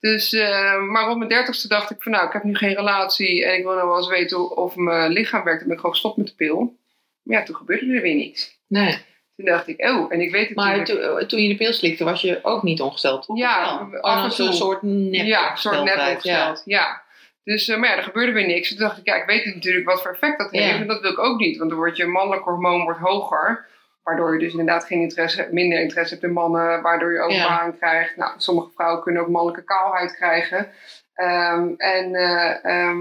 Dus, 0.00 0.32
eh, 0.32 0.82
maar 0.82 1.10
op 1.10 1.16
mijn 1.16 1.28
dertigste 1.30 1.68
dacht 1.68 1.90
ik 1.90 2.02
van 2.02 2.12
nou, 2.12 2.26
ik 2.26 2.32
heb 2.32 2.42
nu 2.42 2.54
geen 2.54 2.74
relatie 2.74 3.44
en 3.44 3.56
ik 3.58 3.62
wil 3.64 3.74
nou 3.74 3.86
wel 3.88 3.96
eens 3.96 4.08
weten 4.08 4.56
of 4.56 4.76
mijn 4.76 5.12
lichaam 5.12 5.44
werkt. 5.44 5.58
Dan 5.58 5.66
ben 5.68 5.76
ik 5.76 5.80
gewoon 5.80 5.94
gestopt 5.94 6.16
met 6.16 6.26
de 6.26 6.34
pil. 6.34 6.76
Maar 7.22 7.38
ja, 7.38 7.44
toen 7.44 7.56
gebeurde 7.56 7.94
er 7.94 8.02
weer 8.02 8.14
niks. 8.14 8.58
Nee. 8.66 8.98
Toen 9.36 9.46
dacht 9.46 9.68
ik, 9.68 9.88
oh, 9.88 10.12
en 10.12 10.20
ik 10.20 10.30
weet 10.30 10.46
het 10.48 10.56
Maar 10.56 10.84
toen, 10.84 11.26
toen 11.26 11.40
je 11.40 11.48
de 11.48 11.56
pil 11.56 11.72
slikte, 11.72 12.04
was 12.04 12.20
je 12.20 12.38
ook 12.42 12.62
niet 12.62 12.80
ongesteld? 12.80 13.26
Ja, 13.34 13.80
Of 13.82 13.90
wel? 13.90 14.00
af 14.00 14.18
en 14.24 14.30
Oh, 14.30 14.36
toe. 14.36 14.46
Een 14.46 14.52
soort 14.52 14.82
nep 14.82 15.26
ja, 15.26 15.50
een 15.50 15.56
soort 15.58 15.84
net 15.84 16.08
opgesteld. 16.08 16.62
Ja. 16.64 17.02
Dus, 17.44 17.68
eh, 17.68 17.76
maar 17.78 17.88
ja, 17.88 17.96
er 17.96 18.02
gebeurde 18.02 18.32
weer 18.32 18.46
niks. 18.46 18.68
Toen 18.68 18.78
dacht 18.78 18.98
ik, 18.98 19.06
ja, 19.06 19.14
ik 19.14 19.26
weet 19.26 19.54
natuurlijk 19.54 19.86
wat 19.86 20.02
voor 20.02 20.10
effect 20.10 20.38
dat 20.38 20.48
Ja. 20.52 20.62
heeft. 20.62 20.80
En 20.80 20.86
dat 20.86 21.00
wil 21.00 21.10
ik 21.10 21.18
ook 21.18 21.38
niet. 21.38 21.56
Want 21.56 21.70
dan 21.70 21.78
wordt 21.78 21.96
je 21.96 22.06
mannelijk 22.06 22.44
hormoon 22.44 22.82
wordt 22.82 23.00
hoger. 23.00 23.66
Waardoor 24.02 24.32
je 24.32 24.38
dus 24.38 24.50
inderdaad 24.50 24.84
geen 24.84 25.00
interesse, 25.00 25.48
minder 25.50 25.80
interesse 25.80 26.14
hebt 26.14 26.26
in 26.26 26.32
mannen. 26.32 26.82
Waardoor 26.82 27.12
je 27.12 27.20
overbaan 27.20 27.76
krijgt. 27.78 28.16
Nou, 28.16 28.32
sommige 28.36 28.70
vrouwen 28.74 29.02
kunnen 29.02 29.22
ook 29.22 29.28
mannelijke 29.28 29.64
kaalheid 29.64 30.16
krijgen. 30.16 30.68
Ehm, 31.14 31.68
en 31.76 32.14
eh, 32.14 32.64
ehm, 32.64 33.00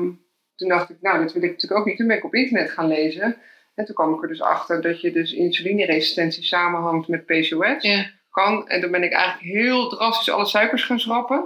toen 0.55 0.69
dacht 0.69 0.89
ik, 0.89 0.97
nou, 1.01 1.19
dat 1.23 1.33
wil 1.33 1.43
ik 1.43 1.51
natuurlijk 1.51 1.79
ook 1.79 1.85
niet. 1.87 1.97
Toen 1.97 2.07
ben 2.07 2.17
ik 2.17 2.23
op 2.25 2.33
internet 2.35 2.71
gaan 2.71 2.87
lezen. 2.87 3.37
En 3.75 3.86
toen 3.86 3.95
kwam 3.95 4.13
ik 4.13 4.22
er 4.22 4.27
dus 4.27 4.42
achter 4.42 4.81
dat 4.81 5.01
je 5.01 5.12
dus 5.12 5.33
insulineresistentie 5.33 6.44
samenhangt 6.44 7.07
met 7.07 7.25
PCOS 7.25 7.83
Ja. 7.83 8.06
kan. 8.31 8.68
En 8.68 8.81
toen 8.81 8.92
ben 8.92 9.04
ik 9.04 9.11
eigenlijk 9.14 9.54
heel 9.57 9.90
drastisch 9.90 10.30
alle 10.33 10.45
suikers 10.45 10.83
gaan 10.83 10.99
schrappen. 10.99 11.45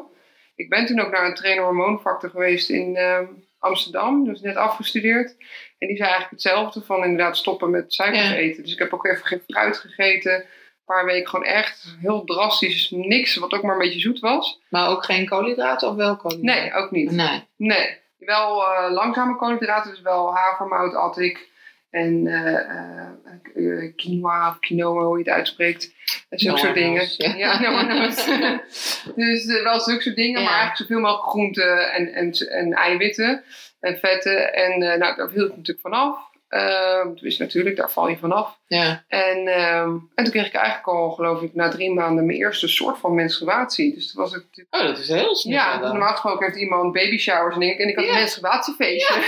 Ik 0.55 0.69
ben 0.69 0.85
toen 0.85 0.99
ook 0.99 1.11
naar 1.11 1.25
een 1.25 1.33
trainer 1.35 1.63
hormoonfactor 1.63 2.29
geweest 2.29 2.69
in 2.69 2.95
ehm, 2.95 3.25
Amsterdam. 3.59 4.23
Dus 4.25 4.41
net 4.41 4.55
afgestudeerd. 4.55 5.35
En 5.77 5.87
die 5.87 5.97
zei 5.97 6.09
eigenlijk 6.09 6.29
hetzelfde 6.31 6.81
van 6.81 7.03
inderdaad 7.03 7.37
stoppen 7.37 7.69
met 7.69 7.93
suikers 7.93 8.29
Ja. 8.29 8.35
eten. 8.35 8.63
Dus 8.63 8.73
ik 8.73 8.79
heb 8.79 8.93
ook 8.93 9.05
even 9.05 9.25
geen 9.25 9.41
fruit 9.47 9.77
gegeten. 9.77 10.33
Een 10.33 10.95
paar 10.95 11.05
weken 11.05 11.29
gewoon 11.29 11.45
echt 11.45 11.95
heel 12.01 12.23
drastisch 12.23 12.89
niks 12.91 13.35
wat 13.35 13.53
ook 13.53 13.61
maar 13.63 13.73
een 13.73 13.81
beetje 13.81 13.99
zoet 13.99 14.19
was. 14.19 14.61
Maar 14.69 14.89
ook 14.89 15.05
geen 15.05 15.27
koolhydraten 15.27 15.89
of 15.89 15.95
wel 15.95 16.17
koolhydraten? 16.17 16.61
Nee, 16.63 16.73
ook 16.73 16.91
niet. 16.91 17.11
Nee. 17.11 17.43
Nee. 17.55 17.97
Wel 18.17 18.65
eh, 18.65 18.91
langzame 18.91 19.35
koolhydraten, 19.35 19.91
dus 19.91 20.01
wel 20.01 20.35
havermout 20.35 20.93
at 20.95 21.17
ik. 21.17 21.47
En 21.89 22.27
eh, 22.27 22.53
eh, 22.53 23.07
eh, 23.55 23.95
quinoa 23.95 24.49
of 24.49 24.59
quinoa, 24.59 25.03
hoe 25.03 25.17
je 25.17 25.23
het 25.23 25.33
uitspreekt. 25.33 25.93
En 26.29 26.39
zulke 26.39 26.59
soort 26.59 26.73
dingen. 26.73 27.07
Ja. 27.17 27.35
Ja, 27.35 27.53
dus 29.15 29.45
wel 29.63 29.79
zulke 29.79 30.01
soort 30.01 30.15
dingen, 30.15 30.39
Ja. 30.41 30.45
maar 30.45 30.59
eigenlijk 30.59 30.77
zoveel 30.77 30.99
mogelijk 30.99 31.29
groenten 31.29 31.91
en, 31.91 32.13
en, 32.13 32.31
en 32.31 32.73
eiwitten 32.73 33.43
en 33.79 33.97
vetten. 33.97 34.53
En 34.53 34.79
nou, 34.79 35.15
daar 35.15 35.29
viel 35.29 35.45
ik 35.45 35.55
natuurlijk 35.55 35.79
vanaf. 35.79 36.28
Ehm 36.49 37.13
dus 37.15 37.37
natuurlijk, 37.37 37.75
daar 37.75 37.91
val 37.91 38.07
je 38.07 38.17
vanaf. 38.17 38.57
Ja. 38.67 39.03
En, 39.07 39.47
ehm, 39.47 39.89
en 40.15 40.23
toen 40.23 40.29
kreeg 40.29 40.47
ik 40.47 40.53
eigenlijk 40.53 40.87
al, 40.87 41.09
geloof 41.11 41.41
ik, 41.41 41.53
na 41.55 41.69
drie 41.69 41.93
maanden 41.93 42.25
mijn 42.25 42.37
eerste 42.37 42.67
soort 42.67 42.97
van 42.97 43.15
menstruatie. 43.15 43.93
Dus 43.93 44.11
toen 44.11 44.21
was 44.23 44.31
natuurlijk 44.31 44.67
Oh, 44.75 44.81
dat 44.87 44.97
is 44.97 45.07
heel 45.07 45.35
snel. 45.35 45.53
ja, 45.53 45.77
dus 45.77 45.89
normaal 45.89 46.11
gesproken 46.11 46.45
heeft 46.45 46.57
iemand 46.59 46.93
baby 46.93 47.17
showers 47.17 47.55
en 47.55 47.61
ik. 47.61 47.79
En 47.79 47.87
ik 47.89 47.95
had 47.95 48.05
Ja. 48.05 48.11
een 48.11 48.17
menstruatiefeestje. 48.17 49.13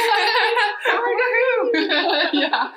Ja. 2.32 2.72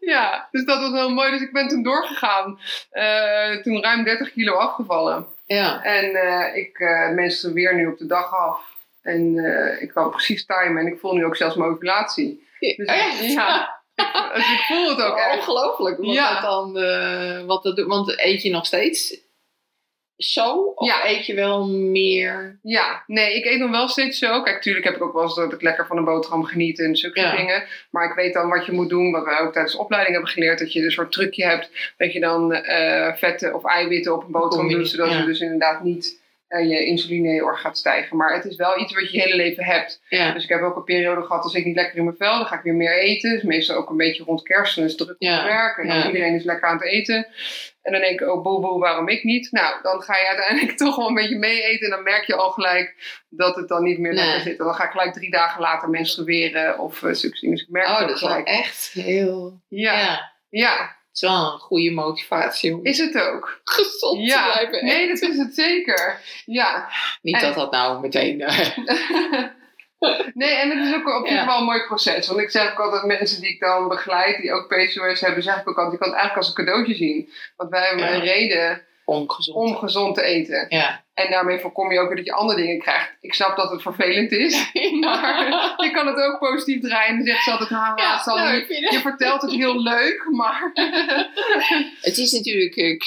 ja, 0.00 0.48
dus 0.50 0.64
dat 0.64 0.80
was 0.80 0.90
heel 0.92 1.10
mooi. 1.10 1.30
Dus 1.30 1.40
ik 1.40 1.52
ben 1.52 1.68
toen 1.68 1.82
doorgegaan. 1.82 2.58
Eh, 2.90 3.50
toen 3.62 3.82
ruim 3.82 4.04
30 4.04 4.32
kilo 4.32 4.54
afgevallen. 4.54 5.26
Ja. 5.46 5.82
En 5.82 6.14
eh, 6.14 6.56
ik 6.56 6.78
uh, 6.78 7.10
menstrueer 7.10 7.74
nu 7.74 7.86
op 7.86 7.98
de 7.98 8.06
dag 8.06 8.34
af. 8.34 8.60
En 9.02 9.36
ik 9.80 9.88
kan 9.94 10.10
precies 10.10 10.46
timen. 10.46 10.86
En 10.86 10.92
ik 10.92 10.98
voel 10.98 11.14
nu 11.14 11.24
ook 11.24 11.36
zelfs 11.36 11.56
mijn 11.56 11.70
ovulatie. 11.70 12.41
Dus 12.76 12.86
Echt? 12.86 13.32
ja, 13.32 13.80
ik, 13.94 14.30
dus 14.34 14.52
ik 14.52 14.60
voel 14.68 14.88
het 14.88 15.00
ook 15.02 15.16
echt. 15.16 15.36
Ongelooflijk. 15.38 15.96
Wat 15.96 16.14
Ja. 16.14 16.32
dat 16.32 16.42
dan, 16.50 16.78
eh, 16.82 17.44
wat 17.44 17.62
dat 17.62 17.76
doet. 17.76 17.86
Want 17.86 18.18
eet 18.20 18.42
je 18.42 18.50
nog 18.50 18.66
steeds 18.66 19.20
zo? 20.16 20.72
Of 20.74 20.86
Ja. 20.88 21.06
eet 21.06 21.26
je 21.26 21.34
wel 21.34 21.68
meer? 21.68 22.58
Ja, 22.62 23.04
nee, 23.06 23.34
ik 23.34 23.44
eet 23.44 23.58
nog 23.58 23.70
wel 23.70 23.88
steeds 23.88 24.18
zo. 24.18 24.42
Kijk, 24.42 24.56
natuurlijk 24.56 24.84
heb 24.84 24.94
ik 24.96 25.02
ook 25.02 25.12
wel 25.12 25.22
eens 25.22 25.34
dat 25.34 25.52
ik 25.52 25.62
lekker 25.62 25.86
van 25.86 25.96
een 25.96 26.04
boterham 26.04 26.44
geniet 26.44 26.78
en 26.80 26.96
zulke 26.96 27.20
Ja. 27.20 27.36
dingen. 27.36 27.64
Maar 27.90 28.08
ik 28.08 28.14
weet 28.14 28.34
dan 28.34 28.48
wat 28.48 28.66
je 28.66 28.72
moet 28.72 28.88
doen, 28.88 29.12
wat 29.12 29.24
wij 29.24 29.38
ook 29.38 29.52
tijdens 29.52 29.74
de 29.74 29.80
opleiding 29.80 30.14
hebben 30.14 30.32
geleerd. 30.32 30.58
Dat 30.58 30.72
je 30.72 30.84
een 30.84 30.90
soort 30.90 31.12
trucje 31.12 31.44
hebt, 31.44 31.92
dat 31.96 32.12
je 32.12 32.20
dan 32.20 32.52
eh, 32.54 33.14
vetten 33.14 33.54
of 33.54 33.64
eiwitten 33.64 34.14
op 34.14 34.24
een 34.24 34.30
boterham 34.30 34.68
doet. 34.68 34.88
Zodat 34.88 35.12
je 35.12 35.24
dus 35.24 35.40
inderdaad 35.40 35.82
niet 35.82 36.20
je 36.60 36.86
insuline 36.86 37.28
heel 37.28 37.46
erg 37.46 37.60
gaat 37.60 37.78
stijgen. 37.78 38.16
Maar 38.16 38.34
het 38.34 38.44
is 38.44 38.56
wel 38.56 38.80
iets 38.80 38.94
wat 38.94 39.10
je 39.12 39.20
hele 39.20 39.36
leven 39.36 39.64
hebt. 39.64 40.02
Ja. 40.08 40.32
Dus 40.32 40.42
ik 40.42 40.48
heb 40.48 40.60
ook 40.60 40.76
een 40.76 40.84
periode 40.84 41.22
gehad 41.22 41.42
als 41.42 41.54
ik 41.54 41.64
niet 41.64 41.76
lekker 41.76 41.96
in 41.98 42.04
mijn 42.04 42.16
vel, 42.16 42.36
dan 42.38 42.46
ga 42.46 42.56
ik 42.56 42.62
weer 42.62 42.74
meer 42.74 42.98
eten. 42.98 43.30
Dus 43.30 43.42
meestal 43.42 43.76
ook 43.76 43.90
een 43.90 43.96
beetje 43.96 44.24
rond 44.24 44.42
kerst, 44.42 44.74
dan 44.76 44.84
is 44.84 44.90
het 44.90 45.00
druk 45.00 45.10
op 45.14 45.22
Ja, 45.22 45.44
werk. 45.44 45.76
En 45.78 45.86
dan 45.88 45.96
ja. 45.98 46.06
iedereen 46.06 46.34
is 46.34 46.44
lekker 46.44 46.68
aan 46.68 46.76
het 46.76 46.84
eten. 46.86 47.26
En 47.82 47.92
dan 47.92 48.00
denk 48.00 48.20
ik, 48.20 48.28
oh 48.28 48.42
boe 48.42 48.60
boe, 48.60 48.78
waarom 48.78 49.08
ik 49.08 49.24
niet? 49.24 49.48
Nou, 49.52 49.82
dan 49.82 50.02
ga 50.02 50.16
je 50.16 50.26
uiteindelijk 50.26 50.76
toch 50.86 50.96
wel 50.96 51.08
een 51.08 51.14
beetje 51.14 51.38
mee 51.38 51.62
eten. 51.62 51.84
En 51.84 51.90
dan 51.90 52.02
merk 52.02 52.24
je 52.24 52.34
al 52.34 52.50
gelijk 52.50 52.94
dat 53.28 53.56
het 53.56 53.68
dan 53.68 53.82
niet 53.82 53.98
meer 53.98 54.12
Nee. 54.12 54.24
lekker 54.24 54.42
zit. 54.42 54.58
En 54.58 54.64
dan 54.64 54.74
ga 54.74 54.84
ik 54.84 54.90
gelijk 54.90 55.12
drie 55.12 55.30
dagen 55.30 55.60
later 55.60 55.88
menstrueren 55.90 56.78
of 56.78 57.02
uh, 57.02 57.12
zulke 57.12 57.38
dingen. 57.40 57.56
Dus 57.56 57.64
ik 57.66 57.72
merk 57.72 57.88
Oh, 57.88 58.00
dat 58.00 58.10
is 58.10 58.18
gelijk. 58.18 58.46
echt 58.46 58.90
heel... 58.92 59.60
Ja. 59.68 60.30
ja. 60.48 60.96
Is 61.12 61.20
wel 61.20 61.52
een 61.52 61.58
goede 61.58 61.90
motivatie 61.90 62.74
om 62.74 62.80
is 62.84 62.98
het 62.98 63.18
ook. 63.18 63.60
gezond 63.64 64.18
te 64.18 64.24
Ja, 64.26 64.50
blijven. 64.52 64.84
nee, 64.84 65.08
dat 65.08 65.20
is 65.20 65.36
het 65.38 65.54
zeker. 65.54 66.20
Ja. 66.46 66.88
Niet 67.22 67.34
En- 67.34 67.40
dat 67.40 67.54
dat 67.54 67.70
nou 67.72 68.00
meteen... 68.00 68.40
eh, 68.40 68.68
nee, 70.34 70.50
en 70.54 70.70
het 70.78 70.88
is 70.88 70.94
ook 70.94 71.18
op 71.20 71.26
zich 71.26 71.36
Ja. 71.36 71.46
wel 71.46 71.58
een 71.58 71.64
mooi 71.64 71.80
proces. 71.86 72.26
Want 72.28 72.40
ik 72.40 72.50
zeg 72.50 72.70
ook 72.72 72.78
altijd 72.80 73.04
mensen 73.04 73.40
die 73.40 73.50
ik 73.50 73.60
dan 73.60 73.88
begeleid, 73.88 74.40
die 74.40 74.52
ook 74.52 74.68
PCOS 74.68 75.20
hebben, 75.20 75.42
zeg 75.42 75.60
ik 75.60 75.68
ook 75.68 75.76
altijd, 75.78 75.92
je 75.92 75.98
kan 75.98 76.08
het 76.08 76.18
eigenlijk 76.18 76.36
als 76.36 76.48
een 76.48 76.64
cadeautje 76.64 76.94
zien. 76.94 77.30
Want 77.56 77.70
wij 77.70 77.86
hebben 77.86 78.04
Ja. 78.06 78.12
een 78.14 78.20
reden 78.20 78.82
ongezond. 79.04 79.56
om 79.56 79.76
gezond 79.76 80.14
te 80.14 80.22
eten. 80.22 80.66
Ja. 80.68 81.04
En 81.14 81.30
daarmee 81.30 81.58
voorkom 81.58 81.92
je 81.92 81.98
ook 81.98 82.06
weer 82.08 82.16
dat 82.16 82.24
je 82.26 82.32
andere 82.32 82.60
dingen 82.60 82.78
krijgt. 82.78 83.16
Ik 83.20 83.34
snap 83.34 83.56
dat 83.56 83.70
het 83.70 83.82
vervelend 83.82 84.32
is, 84.32 84.70
maar 85.00 85.74
je 85.76 85.90
kan 85.92 86.06
het 86.06 86.16
ook 86.16 86.38
positief 86.38 86.80
draaien. 86.80 87.08
En 87.10 87.16
dan 87.16 87.26
zegt 87.26 87.42
ze 87.44 87.50
altijd, 87.50 87.70
haha, 87.70 87.92
Ja, 87.96 88.22
zal 88.22 88.36
nou, 88.36 88.64
vind 88.66 88.84
het- 88.84 88.92
je 88.92 89.00
vertelt 89.00 89.42
het 89.42 89.50
heel 89.52 89.82
leuk, 89.82 90.26
maar, 90.30 90.70
Het 92.00 92.18
is 92.18 92.32
natuurlijk 92.32 92.76
uh, 92.76 93.00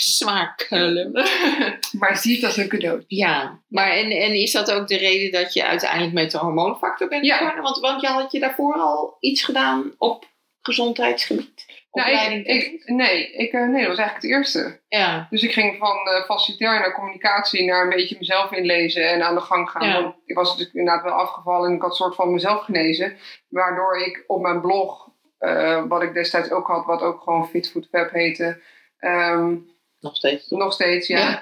maar 1.99 2.17
zie 2.17 2.35
het 2.35 2.43
als 2.45 2.57
een 2.57 2.67
cadeautje. 2.67 3.15
Ja, 3.15 3.59
maar 3.67 3.89
en, 3.89 4.11
en 4.11 4.33
is 4.33 4.51
dat 4.51 4.71
ook 4.71 4.87
de 4.87 4.97
reden 4.97 5.31
dat 5.41 5.53
je 5.53 5.65
uiteindelijk 5.65 6.13
met 6.13 6.31
de 6.31 6.37
hormoonfactor 6.37 7.07
bent 7.07 7.25
Ja. 7.25 7.37
begonnen? 7.39 7.63
Want, 7.63 7.79
want 7.79 8.01
je 8.01 8.07
had 8.07 8.31
je 8.31 8.39
daarvoor 8.39 8.73
al 8.73 9.17
iets 9.19 9.43
gedaan 9.43 9.91
op 9.97 10.25
gezondheidsgebied? 10.61 11.54
Nou, 11.95 12.11
ik, 12.33 12.45
ik, 12.47 12.81
nee, 12.85 13.31
ik, 13.31 13.51
eh, 13.53 13.61
nee, 13.67 13.79
dat 13.81 13.87
was 13.95 13.97
eigenlijk 13.97 14.15
het 14.15 14.23
eerste. 14.23 14.79
Ja, 14.87 15.27
Dus 15.29 15.43
ik 15.43 15.51
ging 15.53 15.77
van 15.77 15.97
uh, 16.07 16.23
facilitair 16.25 16.79
naar 16.79 16.93
communicatie 16.93 17.65
naar 17.65 17.83
een 17.83 17.89
beetje 17.89 18.15
mezelf 18.19 18.51
inlezen 18.51 19.09
en 19.09 19.23
aan 19.23 19.35
de 19.35 19.41
gang 19.41 19.69
gaan. 19.69 19.87
Ja. 19.87 20.01
Want 20.01 20.15
ik 20.25 20.35
was 20.35 20.47
natuurlijk 20.49 20.75
inderdaad 20.75 21.03
wel 21.03 21.13
afgevallen 21.13 21.69
en 21.69 21.75
ik 21.75 21.81
had 21.81 21.89
een 21.89 21.95
soort 21.95 22.15
van 22.15 22.31
mezelf 22.33 22.63
genezen. 22.63 23.17
Waardoor 23.49 23.97
ik 23.97 24.23
op 24.27 24.41
mijn 24.41 24.61
blog, 24.61 25.09
uh, 25.39 25.83
wat 25.87 26.01
ik 26.01 26.13
destijds 26.13 26.51
ook 26.51 26.67
had, 26.67 26.85
wat 26.85 27.01
ook 27.01 27.21
gewoon 27.21 27.47
Fit 27.47 27.71
Food 27.71 27.87
Web 27.91 28.11
heette. 28.11 28.61
Um, 28.99 29.73
nog 29.99 30.15
steeds. 30.15 30.49
nog 30.49 30.73
steeds, 30.73 31.07
ja. 31.07 31.39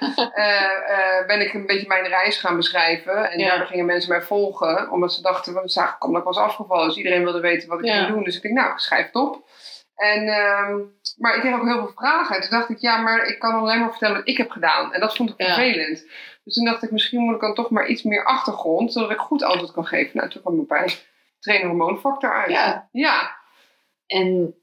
uh, 1.20 1.26
ben 1.30 1.40
ik 1.40 1.54
een 1.54 1.66
beetje 1.66 1.86
mijn 1.88 2.06
reis 2.06 2.36
gaan 2.36 2.56
beschrijven. 2.56 3.30
En 3.30 3.38
Ja. 3.38 3.48
daardoor 3.48 3.66
gingen 3.66 3.86
mensen 3.86 4.10
mij 4.10 4.22
volgen. 4.22 4.90
Omdat 4.90 5.12
ze 5.12 5.22
dachten, 5.22 5.52
ze 5.52 5.60
zagen 5.64 5.98
kom, 5.98 6.10
dat 6.10 6.20
ik 6.20 6.26
was 6.26 6.36
afgevallen. 6.36 6.86
Dus 6.88 6.96
iedereen 6.96 7.22
wilde 7.22 7.40
weten 7.40 7.68
wat 7.68 7.78
ik 7.78 7.84
Ja. 7.84 7.96
ging 7.96 8.08
doen. 8.14 8.24
Dus 8.24 8.36
ik 8.36 8.42
denk, 8.42 8.54
nou, 8.54 8.72
ik 8.72 8.78
schrijf 8.78 9.06
het 9.06 9.14
op. 9.14 9.48
En, 9.94 10.22
uh, 10.22 10.74
maar 11.16 11.34
ik 11.34 11.40
kreeg 11.40 11.54
ook 11.54 11.64
heel 11.64 11.78
veel 11.78 11.92
vragen. 11.94 12.36
En 12.36 12.40
toen 12.40 12.50
dacht 12.58 12.70
ik, 12.70 12.78
ja, 12.78 12.96
maar 12.96 13.26
ik 13.26 13.38
kan 13.38 13.52
alleen 13.54 13.80
maar 13.80 13.90
vertellen 13.90 14.16
wat 14.16 14.28
ik 14.28 14.36
heb 14.36 14.50
gedaan. 14.50 14.92
En 14.92 15.00
dat 15.00 15.16
vond 15.16 15.30
ik 15.30 15.34
Ja. 15.36 15.54
vervelend. 15.54 16.06
Dus 16.44 16.54
toen 16.54 16.64
dacht 16.64 16.82
ik, 16.82 16.90
misschien 16.90 17.20
moet 17.20 17.34
ik 17.34 17.40
dan 17.40 17.54
toch 17.54 17.70
maar 17.70 17.86
iets 17.86 18.02
meer 18.02 18.24
achtergrond. 18.24 18.92
Zodat 18.92 19.10
ik 19.10 19.18
goed 19.18 19.42
antwoord 19.42 19.72
kan 19.72 19.86
geven. 19.86 20.16
Nou, 20.16 20.30
toen 20.30 20.42
kwam 20.42 20.60
ik 20.60 20.68
bij 20.68 20.96
trainen 21.40 21.68
hormoonfactor 21.68 22.34
uit. 22.34 22.50
Ja. 22.50 22.88
Ja. 22.92 23.36
En 24.06 24.54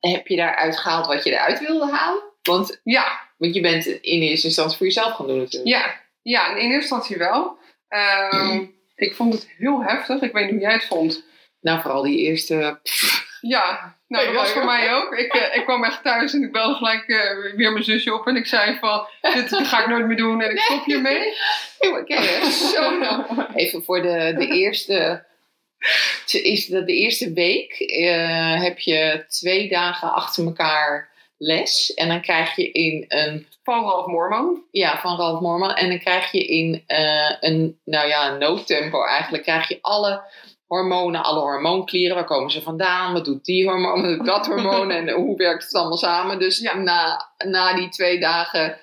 heb 0.00 0.26
je 0.26 0.36
daaruit 0.36 0.78
gehaald 0.78 1.06
wat 1.06 1.24
je 1.24 1.30
eruit 1.30 1.58
wilde 1.58 1.90
halen? 1.92 2.22
Want, 2.42 2.80
ja. 2.82 3.20
want 3.36 3.54
je 3.54 3.60
bent 3.60 3.86
in 3.86 4.20
eerste 4.20 4.46
instantie 4.46 4.76
voor 4.76 4.86
jezelf 4.86 5.12
gaan 5.12 5.26
doen 5.26 5.38
natuurlijk. 5.38 5.70
Ja, 5.70 6.00
ja 6.22 6.48
in 6.50 6.56
eerste 6.56 6.74
instantie 6.74 7.16
wel. 7.16 7.58
Um, 8.30 8.74
ik 8.94 9.14
vond 9.14 9.34
het 9.34 9.48
heel 9.58 9.82
heftig. 9.82 10.20
Ik 10.20 10.32
weet 10.32 10.44
niet 10.44 10.52
hoe 10.52 10.60
jij 10.60 10.72
het 10.72 10.86
vond. 10.86 11.24
Nou, 11.60 11.80
vooral 11.80 12.02
die 12.02 12.18
eerste... 12.18 12.80
Ja, 13.48 13.94
nou, 14.08 14.26
dat 14.26 14.34
was 14.34 14.50
voor 14.50 14.64
mij 14.64 14.94
ook. 14.94 15.12
Ik, 15.12 15.34
uh, 15.34 15.56
ik 15.56 15.64
kwam 15.64 15.84
echt 15.84 16.02
thuis 16.02 16.32
en 16.32 16.42
ik 16.42 16.52
belde 16.52 16.74
gelijk 16.74 17.04
uh, 17.06 17.54
weer 17.56 17.72
mijn 17.72 17.84
zusje 17.84 18.14
op. 18.14 18.26
En 18.26 18.36
ik 18.36 18.46
zei 18.46 18.78
van, 18.78 19.06
dit 19.20 19.56
ga 19.56 19.80
ik 19.80 19.88
nooit 19.88 20.06
meer 20.06 20.16
doen 20.16 20.42
en 20.42 20.50
ik 20.50 20.58
stop 20.58 20.84
hiermee. 20.84 21.36
Okay, 21.78 22.50
zo 22.50 23.02
Even 23.54 23.82
voor 23.82 24.02
de, 24.02 24.34
de 24.38 24.46
eerste... 24.46 25.24
Is 26.26 26.66
de, 26.66 26.84
de 26.84 26.92
eerste 26.92 27.32
week 27.32 27.80
uh, 27.80 28.62
heb 28.62 28.78
je 28.78 29.24
twee 29.28 29.68
dagen 29.68 30.12
achter 30.12 30.44
elkaar 30.44 31.08
les. 31.38 31.94
En 31.94 32.08
dan 32.08 32.20
krijg 32.20 32.56
je 32.56 32.70
in 32.70 33.04
een... 33.08 33.46
Van 33.62 33.84
Ralf 33.84 34.06
Moorman. 34.06 34.62
Ja, 34.70 35.00
van 35.00 35.16
Ralf 35.16 35.40
Moorman. 35.40 35.74
En 35.74 35.88
dan 35.88 35.98
krijg 35.98 36.30
je 36.30 36.46
in 36.46 36.84
uh, 36.88 37.32
een, 37.40 37.78
nou 37.84 38.08
ja, 38.08 38.30
een 38.30 38.38
noodtempo 38.38 39.04
eigenlijk, 39.04 39.42
krijg 39.42 39.68
je 39.68 39.78
alle 39.80 40.22
hormonen, 40.66 41.22
alle 41.22 41.40
hormoonklieren. 41.40 42.16
Waar 42.16 42.24
komen 42.24 42.50
ze 42.50 42.62
vandaan? 42.62 43.12
Wat 43.12 43.24
doet 43.24 43.44
die 43.44 43.68
hormoon? 43.68 44.02
Wat 44.02 44.16
doet 44.16 44.26
dat 44.26 44.46
hormoon? 44.52 44.90
en 44.90 45.10
hoe 45.10 45.36
werkt 45.36 45.64
het 45.64 45.74
allemaal 45.74 45.96
samen? 45.96 46.38
Dus 46.38 46.58
ja. 46.58 46.74
na, 46.76 47.28
na 47.44 47.74
die 47.74 47.88
twee 47.88 48.20
dagen 48.20 48.78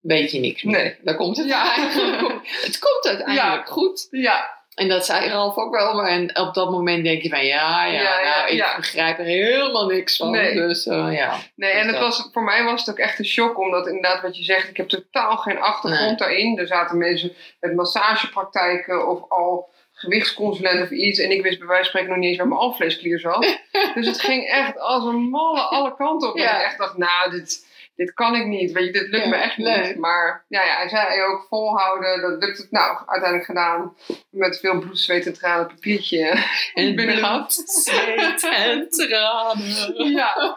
weet 0.00 0.30
je 0.30 0.40
niks 0.40 0.62
meer. 0.62 0.76
Nee. 0.82 0.96
Dan 1.02 1.16
komt 1.16 1.36
het 1.36 1.46
Ja. 1.46 1.74
eigenlijk. 1.76 2.20
Het 2.66 2.78
komt 2.78 3.06
uiteindelijk 3.06 3.66
Ja. 3.66 3.72
goed. 3.72 4.06
Ja, 4.10 4.60
En 4.74 4.88
dat 4.88 5.06
zei 5.06 5.28
Ralf 5.28 5.56
ook 5.56 5.74
wel. 5.74 5.94
Maar 5.94 6.08
en 6.08 6.36
op 6.38 6.54
dat 6.54 6.70
moment 6.70 7.04
denk 7.04 7.22
je 7.22 7.28
van 7.28 7.44
ja, 7.44 7.84
ja, 7.86 7.92
Ja, 8.02 8.20
ja, 8.20 8.40
nou, 8.40 8.56
ik 8.56 8.76
begrijp 8.76 9.18
er 9.18 9.24
helemaal 9.24 9.86
niks 9.86 10.16
van. 10.16 10.30
Nee. 10.30 10.54
Dus 10.54 10.86
uh, 10.86 11.08
ja. 11.12 11.36
nee, 11.56 11.70
en 11.72 11.86
het 11.86 11.92
dat. 11.96 12.00
was, 12.04 12.28
voor 12.32 12.42
mij 12.42 12.64
was 12.64 12.80
het 12.80 12.90
ook 12.90 13.00
echt 13.00 13.18
een 13.18 13.24
shock. 13.24 13.58
Omdat 13.58 13.86
inderdaad 13.86 14.22
wat 14.22 14.36
je 14.36 14.44
zegt, 14.44 14.68
ik 14.68 14.76
heb 14.76 14.88
totaal 14.88 15.36
geen 15.36 15.60
achtergrond 15.60 16.18
daarin. 16.18 16.58
Er 16.58 16.66
zaten 16.66 16.98
mensen 16.98 17.32
met 17.60 17.74
massagepraktijken 17.74 19.08
of 19.08 19.30
al 19.30 19.70
gewichtsconsulent 20.02 20.82
of 20.82 20.90
iets. 20.90 21.18
En 21.18 21.30
ik 21.30 21.42
wist 21.42 21.58
bij 21.58 21.66
wijze 21.68 21.82
van 21.82 21.90
spreken 21.90 22.08
nog 22.10 22.18
niet 22.18 22.28
eens 22.28 22.38
waar 22.38 22.48
mijn 22.48 22.60
alvleesklier 22.60 23.18
zat. 23.20 23.58
dus 23.94 24.06
het 24.06 24.20
ging 24.20 24.48
echt 24.48 24.78
als 24.78 25.04
een 25.04 25.20
malle 25.30 25.60
alle 25.60 25.94
kanten 25.96 26.28
op. 26.28 26.36
En 26.36 26.42
Ja. 26.42 26.58
ik 26.58 26.64
echt 26.64 26.78
dacht, 26.78 26.96
nou, 26.96 27.30
dit, 27.30 27.66
dit 27.96 28.12
kan 28.14 28.34
ik 28.34 28.46
niet. 28.46 28.72
Weet 28.72 28.86
je, 28.86 28.92
dit 28.92 29.08
lukt 29.08 29.24
Ja, 29.24 29.30
me 29.30 29.36
echt 29.36 29.56
niet. 29.56 29.96
Maar 29.96 30.44
ja, 30.48 30.64
ja, 30.64 30.76
hij 30.76 30.88
zei 30.88 31.22
ook 31.22 31.46
volhouden. 31.48 32.20
Dat 32.20 32.42
lukt 32.42 32.58
het 32.58 32.70
nou 32.70 32.96
uiteindelijk 33.06 33.44
gedaan. 33.44 33.96
Met 34.30 34.58
veel 34.60 34.78
bloed, 34.78 34.98
zweet 34.98 35.26
en 35.26 35.32
tranen 35.34 35.66
papiertje 35.66 36.26
En 36.74 36.94
binnen 36.94 37.14
bloed, 37.14 37.24
gehad. 37.24 37.52
zweet 37.84 38.48
en 38.50 38.88
tranen. 38.90 40.10
Ja, 40.10 40.56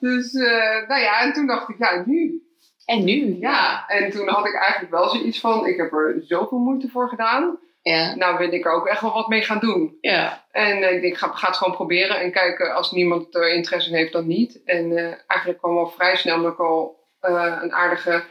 dus 0.00 0.32
uh, 0.32 0.88
nou 0.88 1.00
ja, 1.00 1.20
en 1.20 1.32
toen 1.32 1.46
dacht 1.46 1.68
ik, 1.68 1.78
ja, 1.78 2.02
nu. 2.06 2.40
En 2.84 3.04
nu? 3.04 3.36
Ja, 3.40 3.84
en 3.88 4.10
toen 4.10 4.28
had 4.28 4.46
ik 4.46 4.54
eigenlijk 4.54 4.92
wel 4.92 5.08
zoiets 5.08 5.40
van, 5.40 5.66
ik 5.66 5.76
heb 5.76 5.92
er 5.92 6.22
zoveel 6.26 6.58
moeite 6.58 6.88
voor 6.88 7.08
gedaan. 7.08 7.58
Ja. 7.90 8.14
Nou 8.14 8.38
wil 8.38 8.52
ik 8.52 8.64
er 8.64 8.72
ook 8.72 8.86
echt 8.86 9.00
wel 9.00 9.12
wat 9.12 9.28
mee 9.28 9.42
gaan 9.42 9.58
doen. 9.58 9.98
Ja. 10.00 10.44
En 10.50 10.78
uh, 10.82 10.92
ik 10.92 11.00
denk, 11.00 11.16
ga, 11.16 11.26
ga 11.32 11.46
het 11.46 11.56
gewoon 11.56 11.74
proberen 11.74 12.20
en 12.20 12.32
kijken 12.32 12.74
als 12.74 12.90
niemand 12.92 13.34
er 13.34 13.54
interesse 13.54 13.90
in 13.90 13.96
heeft, 13.96 14.12
dan 14.12 14.26
niet. 14.26 14.62
En 14.64 14.90
uh, 14.90 15.12
eigenlijk 15.26 15.58
kwam 15.58 15.78
al 15.78 15.86
vrij 15.88 16.16
snel 16.16 16.36
omdat 16.36 16.52
ik 16.52 16.58
al 16.60 17.04
uh, 17.22 17.58
een 17.62 17.72
aardige, 17.72 18.24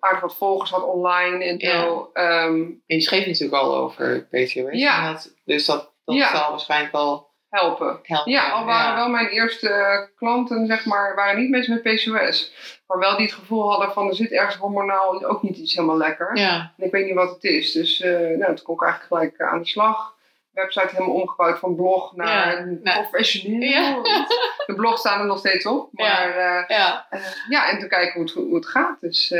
aardig 0.00 0.20
wat 0.20 0.36
volgers 0.36 0.70
had 0.70 0.82
online 0.84 1.44
en 1.44 1.58
Ja. 1.58 1.80
zo. 1.80 2.10
Um, 2.14 2.82
Je 2.86 3.00
schreef 3.00 3.26
natuurlijk 3.26 3.62
al 3.62 3.74
over 3.76 4.26
PCOS. 4.30 4.68
Ja. 4.70 5.06
en 5.06 5.12
Dat, 5.12 5.34
dus 5.44 5.64
dat, 5.66 5.92
dat 6.04 6.14
Ja. 6.16 6.36
zal 6.36 6.50
waarschijnlijk 6.50 6.92
wel 6.92 7.30
helpen. 7.58 7.98
helpen. 8.02 8.32
Ja, 8.32 8.50
al 8.50 8.64
waren 8.64 8.90
ja. 8.90 8.96
wel 8.96 9.08
mijn 9.08 9.28
eerste 9.28 10.10
klanten, 10.16 10.66
zeg 10.66 10.84
maar, 10.84 11.14
waren 11.14 11.40
niet 11.40 11.50
mensen 11.50 11.74
met 11.74 11.82
PCOS. 11.82 12.52
Maar 12.86 12.98
wel 12.98 13.16
die 13.16 13.26
het 13.26 13.34
gevoel 13.34 13.70
hadden 13.70 13.92
van 13.92 14.08
er 14.08 14.14
zit 14.14 14.30
ergens 14.30 14.56
hormonaal 14.56 15.24
ook 15.24 15.42
niet 15.42 15.56
iets 15.56 15.74
helemaal 15.74 15.96
lekker. 15.96 16.36
Ja. 16.38 16.72
En 16.76 16.86
ik 16.86 16.92
weet 16.92 17.06
niet 17.06 17.14
wat 17.14 17.30
het 17.30 17.44
is. 17.44 17.72
Dus 17.72 18.00
uh, 18.00 18.10
nou, 18.38 18.54
toen 18.54 18.64
kon 18.64 18.74
ik 18.74 18.82
eigenlijk 18.82 19.02
gelijk 19.02 19.38
uh, 19.38 19.48
aan 19.48 19.58
de 19.58 19.68
slag. 19.68 20.14
Website 20.52 20.88
helemaal 20.90 21.14
omgebouwd 21.14 21.58
van 21.58 21.74
blog 21.76 22.16
naar 22.16 22.58
Ja, 22.58 22.76
nou, 22.82 23.00
professioneel. 23.00 23.60
ja. 24.06 24.26
De 24.66 24.74
blog 24.74 24.98
staan 24.98 25.20
er 25.20 25.26
nog 25.26 25.38
steeds 25.38 25.66
op. 25.66 25.88
Maar 25.92 26.38
ja, 26.38 26.64
ja. 26.68 27.06
uh, 27.10 27.20
ja 27.48 27.70
en 27.70 27.78
toen 27.78 27.88
kijken 27.88 28.12
hoe 28.12 28.22
het, 28.22 28.32
hoe 28.32 28.54
het 28.54 28.66
gaat. 28.66 29.00
Dus 29.00 29.34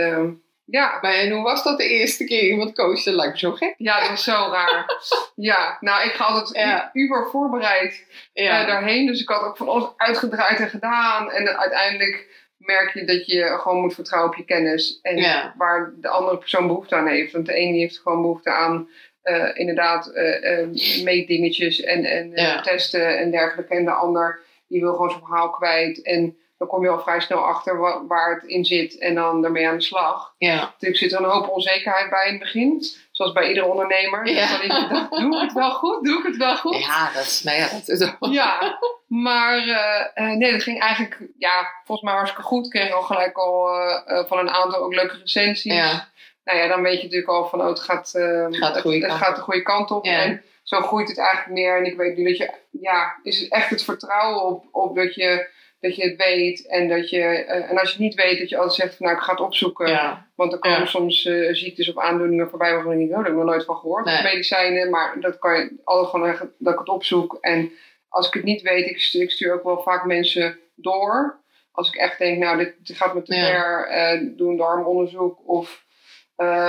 ja. 0.78 0.98
Maar 1.00 1.12
en 1.14 1.30
hoe 1.30 1.42
was 1.42 1.62
dat 1.64 1.78
de 1.78 1.88
eerste 1.88 2.24
keer 2.24 2.42
iemand 2.42 2.74
coachen? 2.74 3.14
Lijkt 3.14 3.32
me 3.32 3.38
zo 3.38 3.52
gek. 3.52 3.74
Ja, 3.76 4.00
dat 4.00 4.08
was 4.08 4.24
zo 4.24 4.48
raar. 4.52 4.86
ja, 5.34 5.76
nou, 5.80 6.04
ik 6.04 6.12
ga 6.12 6.24
altijd 6.24 6.56
Ja. 6.66 6.90
uber 6.92 7.28
voorbereid 7.30 8.04
Ja. 8.32 8.60
uh, 8.60 8.66
daarheen. 8.66 9.06
Dus 9.06 9.20
ik 9.20 9.28
had 9.28 9.42
ook 9.42 9.56
van 9.56 9.68
alles 9.68 9.88
uitgedraaid 9.96 10.58
en 10.60 10.68
gedaan. 10.68 11.30
En 11.30 11.58
uiteindelijk 11.58 12.26
merk 12.56 12.94
je 12.94 13.04
dat 13.04 13.26
je 13.26 13.58
gewoon 13.60 13.80
moet 13.80 13.94
vertrouwen 13.94 14.30
op 14.30 14.36
je 14.36 14.44
kennis. 14.44 14.98
En 15.02 15.16
Ja. 15.16 15.54
waar 15.56 15.92
de 16.00 16.08
andere 16.08 16.38
persoon 16.38 16.66
behoefte 16.66 16.94
aan 16.96 17.06
heeft. 17.08 17.32
Want 17.32 17.46
de 17.46 17.58
een 17.58 17.72
die 17.72 17.80
heeft 17.80 17.98
gewoon 18.00 18.22
behoefte 18.22 18.50
aan 18.50 18.88
uh, 19.24 19.48
inderdaad 19.54 20.10
uh, 20.14 20.66
meetdingetjes 21.04 21.80
en, 21.80 22.04
en 22.04 22.34
eh, 22.34 22.44
Ja. 22.44 22.60
testen 22.60 23.18
en 23.18 23.30
dergelijke. 23.30 23.74
En 23.74 23.84
de 23.84 23.90
ander 23.90 24.40
die 24.72 24.80
wil 24.80 24.92
gewoon 24.92 25.10
zijn 25.10 25.22
verhaal 25.22 25.50
kwijt. 25.50 26.02
En 26.02 26.36
dan 26.58 26.68
kom 26.68 26.82
je 26.82 26.88
al 26.88 27.00
vrij 27.00 27.20
snel 27.20 27.38
achter 27.44 27.78
wa- 27.78 28.06
waar 28.06 28.34
het 28.34 28.44
in 28.44 28.64
zit. 28.64 28.98
En 28.98 29.14
dan 29.14 29.42
daarmee 29.42 29.68
aan 29.68 29.76
de 29.76 29.82
slag. 29.82 30.34
Ja. 30.38 30.54
Natuurlijk 30.54 31.00
zit 31.00 31.12
er 31.12 31.18
een 31.18 31.30
hoop 31.30 31.48
onzekerheid 31.48 32.10
bij 32.10 32.24
in 32.26 32.30
het 32.30 32.42
begin. 32.42 32.84
Zoals 33.10 33.32
bij 33.32 33.48
iedere 33.48 33.66
ondernemer. 33.66 34.28
Ja. 34.28 34.40
Dus 34.40 34.50
dan 34.50 34.88
denk 34.88 34.90
je, 35.10 35.16
doe 35.20 35.34
ik 35.36 35.40
het 35.40 35.52
wel 35.52 35.70
goed? 35.70 36.04
Doe 36.04 36.18
ik 36.18 36.24
het 36.24 36.36
wel 36.36 36.56
goed? 36.56 36.78
Ja, 36.78 37.10
dat 37.14 37.22
is, 37.22 37.42
nou 37.42 37.58
ja, 37.58 37.68
dat 37.68 37.88
is 37.88 38.02
ook. 38.02 38.32
Ja, 38.32 38.78
maar 39.06 39.58
eh, 39.58 40.00
eh, 40.14 40.36
nee, 40.38 40.52
dat 40.52 40.62
ging 40.62 40.80
eigenlijk 40.80 41.20
ja, 41.38 41.72
volgens 41.84 42.06
mij 42.06 42.16
hartstikke 42.16 42.46
goed. 42.48 42.64
Ik 42.64 42.70
kreeg 42.70 42.92
al 42.92 43.02
gelijk 43.02 43.36
al 43.36 43.68
eh, 43.78 44.24
van 44.26 44.38
een 44.38 44.50
aantal 44.50 44.84
ook 44.84 44.94
leuke 44.94 45.16
recensies. 45.16 45.74
Ja. 45.74 46.08
nou 46.44 46.58
ja, 46.58 46.68
dan 46.68 46.82
weet 46.82 46.96
je 46.96 47.02
natuurlijk 47.02 47.30
al 47.30 47.48
van, 47.48 47.60
oh, 47.60 47.66
het 47.66 47.80
gaat, 47.80 48.10
Gaat 48.50 48.74
de 48.74 48.80
goede 48.80 49.06
het, 49.06 49.12
gaat 49.12 49.36
de 49.36 49.42
goede 49.42 49.62
kant 49.62 49.90
op. 49.90 50.04
Ja. 50.04 50.22
En 50.22 50.42
zo 50.76 50.80
groeit 50.80 51.08
het 51.08 51.18
eigenlijk 51.18 51.50
meer. 51.58 51.76
En 51.76 51.84
ik 51.84 51.96
weet 51.96 52.16
nu 52.16 52.24
dat 52.24 52.36
je, 52.36 52.50
ja, 52.70 53.18
is 53.22 53.40
het 53.40 53.50
echt 53.52 53.70
het 53.70 53.84
vertrouwen 53.84 54.42
op, 54.44 54.64
op 54.72 54.96
dat, 54.96 55.14
je, 55.14 55.48
dat 55.80 55.96
je 55.96 56.04
het 56.08 56.16
weet. 56.16 56.66
En, 56.66 56.88
dat 56.88 57.10
je, 57.10 57.20
eh, 57.20 57.70
en 57.70 57.78
als 57.78 57.88
je 57.88 57.94
het 57.94 58.04
niet 58.04 58.14
weet, 58.14 58.38
dat 58.38 58.48
je 58.48 58.56
altijd 58.56 58.74
zegt 58.74 58.96
van, 58.96 59.06
nou, 59.06 59.18
ik 59.18 59.24
ga 59.24 59.30
het 59.32 59.40
opzoeken. 59.40 59.88
Ja. 59.88 60.26
Want 60.34 60.52
er 60.52 60.58
komen 60.58 60.78
Ja. 60.78 60.86
soms 60.86 61.24
eh, 61.24 61.54
ziektes 61.54 61.88
of 61.88 62.02
aandoeningen 62.02 62.48
voorbij 62.48 62.72
waarvan 62.74 62.92
ik 62.92 62.98
niet, 62.98 63.08
oh, 63.08 63.14
daar 63.14 63.24
heb 63.24 63.32
ik 63.32 63.38
nog 63.38 63.48
nooit 63.48 63.64
van 63.64 63.76
gehoord. 63.76 64.04
Nee. 64.04 64.14
Of 64.16 64.22
medicijnen, 64.22 64.90
maar 64.90 65.16
dat 65.20 65.38
kan 65.38 65.58
je 65.58 65.80
altijd 65.84 66.08
gewoon 66.10 66.26
zeggen 66.26 66.52
dat 66.58 66.72
ik 66.72 66.78
het 66.78 66.88
opzoek. 66.88 67.38
En 67.40 67.70
als 68.08 68.26
ik 68.26 68.34
het 68.34 68.44
niet 68.44 68.62
weet, 68.62 68.86
ik 68.90 69.00
stuur, 69.00 69.22
ik 69.22 69.30
stuur 69.30 69.54
ook 69.54 69.62
wel 69.64 69.82
vaak 69.82 70.04
mensen 70.04 70.58
door. 70.74 71.40
Als 71.72 71.88
ik 71.88 71.94
echt 71.94 72.18
denk, 72.18 72.38
nou, 72.38 72.56
dit, 72.58 72.74
dit 72.86 72.96
gaat 72.96 73.14
me 73.14 73.22
te 73.22 73.34
Ja. 73.34 73.44
ver, 73.46 73.86
eh, 73.86 74.20
doe 74.36 74.50
een 74.50 74.56
darmonderzoek. 74.56 75.38
Of 75.48 75.84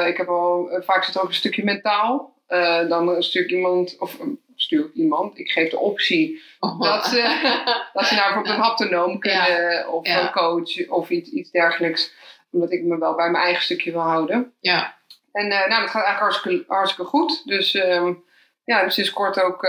ik 0.08 0.18
heb 0.18 0.28
al, 0.28 0.70
vaak 0.86 1.04
zit 1.04 1.16
er 1.16 1.22
ook 1.22 1.28
een 1.28 1.34
stukje 1.34 1.64
mentaal. 1.64 2.33
Eh, 2.54 2.88
dan 2.88 3.24
stuur 3.24 3.44
ik 3.44 3.52
iemand, 3.52 3.96
of 4.00 4.20
eh, 4.20 4.26
stuur 4.56 4.86
ik 4.86 4.94
iemand, 4.94 5.40
ik 5.40 5.50
geef 5.52 5.70
de 5.70 5.78
optie 5.80 6.42
dat 6.80 7.06
ze, 7.06 7.22
dat 7.94 8.06
ze 8.06 8.16
nou 8.16 8.26
bijvoorbeeld 8.26 8.56
een 8.56 8.62
haptonoom 8.62 9.20
kunnen, 9.20 9.90
of 9.92 10.08
Ja. 10.08 10.22
een 10.22 10.32
coach, 10.32 10.88
of 10.88 11.10
iets, 11.10 11.30
iets 11.30 11.52
dergelijks. 11.52 12.14
Omdat 12.52 12.72
ik 12.72 12.84
me 12.84 12.98
wel 12.98 13.16
bij 13.16 13.30
mijn 13.30 13.44
eigen 13.44 13.64
stukje 13.64 13.92
wil 13.92 14.02
houden. 14.02 14.54
Ja. 14.60 14.98
En 15.32 15.52
eh, 15.52 15.68
nou, 15.70 15.82
dat 15.82 15.90
gaat 15.90 16.04
eigenlijk 16.04 16.20
hartstikke, 16.20 16.64
hartstikke 16.74 17.10
goed. 17.10 17.42
Dus 17.46 17.74
ehm, 17.76 18.14
ja, 18.66 18.84
dus 18.84 18.94
sinds 18.94 19.14
kort 19.14 19.42
ook 19.42 19.60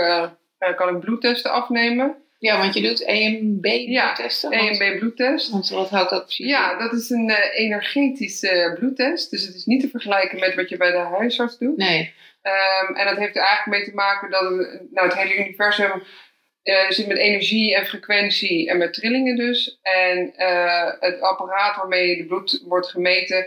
kan 0.77 0.89
ik 0.95 1.01
bloedtesten 1.01 1.51
afnemen. 1.51 2.24
Ja, 2.45 2.59
want 2.59 2.75
je 2.75 2.83
doet 2.83 3.05
EMB 3.05 3.67
Ja, 3.67 4.13
testen. 4.13 4.51
EMB 4.51 4.99
bloedtest. 4.99 5.51
Want 5.51 5.69
wat 5.69 5.91
houdt 5.91 6.11
dat 6.11 6.25
precies 6.25 6.47
Ja, 6.47 6.79
dat 6.79 6.93
is 6.93 7.11
een 7.11 7.31
eh, 7.31 7.59
energetische 7.59 8.77
bloedtest. 8.79 9.31
Dus 9.31 9.47
het 9.47 9.55
is 9.55 9.65
niet 9.65 9.81
te 9.81 9.89
vergelijken 9.89 10.39
met 10.39 10.55
wat 10.55 10.69
je 10.69 10.77
bij 10.77 10.91
de 10.91 10.97
huisarts 10.97 11.59
doet. 11.59 11.77
Nee. 11.77 12.15
Ehm, 12.43 12.95
en 12.95 13.07
dat 13.07 13.17
heeft 13.17 13.37
er 13.37 13.43
eigenlijk 13.43 13.79
mee 13.79 13.85
te 13.85 13.95
maken 13.95 14.31
dat 14.31 14.41
het, 14.41 14.83
nou, 14.91 15.09
het 15.09 15.17
hele 15.17 15.37
universum 15.37 16.03
eh, 16.63 16.91
zit 16.91 17.07
met 17.07 17.19
energie 17.19 17.77
en 17.77 17.87
frequentie 17.87 18.71
en 18.71 18.79
met 18.79 18.93
trillingen 18.93 19.37
dus. 19.37 19.79
En 19.83 20.37
eh, 20.37 20.93
het 21.01 21.21
apparaat 21.21 21.77
waarmee 21.77 22.17
de 22.17 22.27
bloed 22.27 22.63
wordt 22.67 22.89
gemeten, 22.89 23.47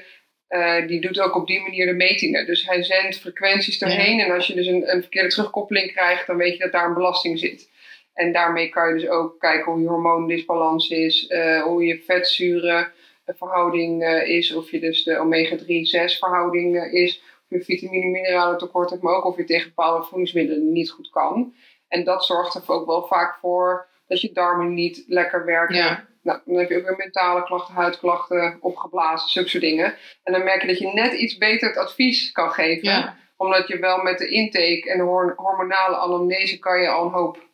die 0.87 1.01
doet 1.01 1.19
ook 1.19 1.35
op 1.35 1.47
die 1.47 1.61
manier 1.61 1.85
de 1.85 1.93
metingen. 1.93 2.45
Dus 2.45 2.65
hij 2.65 2.83
zendt 2.83 3.19
frequenties 3.19 3.79
doorheen. 3.79 4.19
En 4.19 4.31
als 4.31 4.47
je 4.47 4.55
dus 4.55 4.67
een, 4.67 4.91
een 4.91 5.01
verkeerde 5.01 5.29
terugkoppeling 5.29 5.91
krijgt, 5.91 6.27
dan 6.27 6.37
weet 6.37 6.53
je 6.53 6.63
dat 6.63 6.71
daar 6.71 6.85
een 6.85 6.93
belasting 6.93 7.39
zit. 7.39 7.69
En 8.17 8.31
daarmee 8.31 8.69
kan 8.69 8.87
je 8.87 8.93
dus 8.93 9.09
ook 9.09 9.39
kijken 9.39 9.71
hoe 9.71 9.81
je 9.81 9.87
hormoondisbalans 9.87 10.89
is, 10.89 11.27
eh, 11.27 11.61
hoe 11.61 11.85
je 11.85 12.03
vetzuren 12.05 12.91
verhouding 13.25 14.03
eh, 14.03 14.27
is, 14.27 14.53
of 14.53 14.71
je 14.71 14.79
dus 14.79 15.03
de 15.03 15.17
omega-3-6 15.17 16.17
verhouding 16.17 16.77
eh, 16.77 16.93
is, 16.93 17.17
of 17.17 17.57
je 17.57 17.63
vitamine 17.63 18.05
en 18.05 18.11
mineralen 18.11 18.57
tekort 18.57 18.89
hebt, 18.89 19.01
maar 19.01 19.15
ook 19.15 19.25
of 19.25 19.37
je 19.37 19.43
tegen 19.43 19.67
bepaalde 19.67 20.05
voedingsmiddelen 20.05 20.71
niet 20.71 20.91
goed 20.91 21.09
kan. 21.09 21.53
En 21.87 22.03
dat 22.03 22.25
zorgt 22.25 22.55
er 22.55 22.63
ook 22.67 22.85
wel 22.85 23.07
vaak 23.07 23.37
voor 23.41 23.87
dat 24.07 24.21
je 24.21 24.31
darmen 24.31 24.73
niet 24.73 25.03
lekker 25.07 25.45
werken. 25.45 25.75
Ja. 25.75 26.05
Nou, 26.23 26.39
dan 26.45 26.55
heb 26.55 26.69
je 26.69 26.77
ook 26.77 26.85
weer 26.85 26.97
mentale 26.97 27.43
klachten, 27.43 27.73
huidklachten, 27.73 28.57
opgeblazen, 28.61 29.29
zulke 29.29 29.49
soort 29.49 29.63
dingen. 29.63 29.95
En 30.23 30.33
dan 30.33 30.43
merk 30.43 30.61
je 30.61 30.67
dat 30.67 30.79
je 30.79 30.93
net 30.93 31.13
iets 31.13 31.37
beter 31.37 31.67
het 31.67 31.77
advies 31.77 32.31
kan 32.31 32.51
geven. 32.51 32.89
Ja. 32.89 33.17
Omdat 33.37 33.67
je 33.67 33.79
wel 33.79 34.03
met 34.03 34.17
de 34.17 34.27
intake 34.27 34.91
en 34.91 34.97
de 34.97 35.03
hor- 35.03 35.33
hormonale 35.35 35.95
anamnese 35.95 36.59
kan 36.59 36.81
je 36.81 36.89
al 36.89 37.05
een 37.05 37.11
hoop 37.11 37.46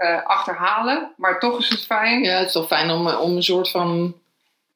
eh, 0.00 0.24
achterhalen. 0.26 1.12
Maar 1.16 1.38
toch 1.38 1.58
is 1.58 1.68
het 1.68 1.84
fijn. 1.84 2.22
ja, 2.22 2.36
het 2.38 2.46
is 2.46 2.52
toch 2.52 2.66
fijn 2.66 2.90
om, 2.90 3.06
om 3.08 3.36
een 3.36 3.42
soort 3.42 3.70
van 3.70 4.14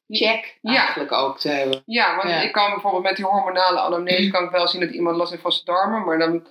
check 0.07 0.57
Ja. 0.61 0.75
eigenlijk 0.77 1.11
ook 1.11 1.39
te 1.39 1.49
hebben. 1.49 1.81
Ja, 1.85 2.15
want 2.15 2.29
Ja. 2.29 2.41
ik 2.41 2.51
kan 2.51 2.69
bijvoorbeeld 2.71 3.03
met 3.03 3.15
die 3.15 3.25
hormonale 3.25 3.79
anamnese 3.79 4.29
kan 4.31 4.43
ik 4.43 4.49
wel 4.51 4.67
zien 4.67 4.81
dat 4.81 4.89
iemand 4.89 5.17
last 5.17 5.29
heeft 5.29 5.41
van 5.41 5.51
zijn 5.51 5.65
darmen. 5.65 6.05
Maar 6.05 6.17
dan 6.19 6.47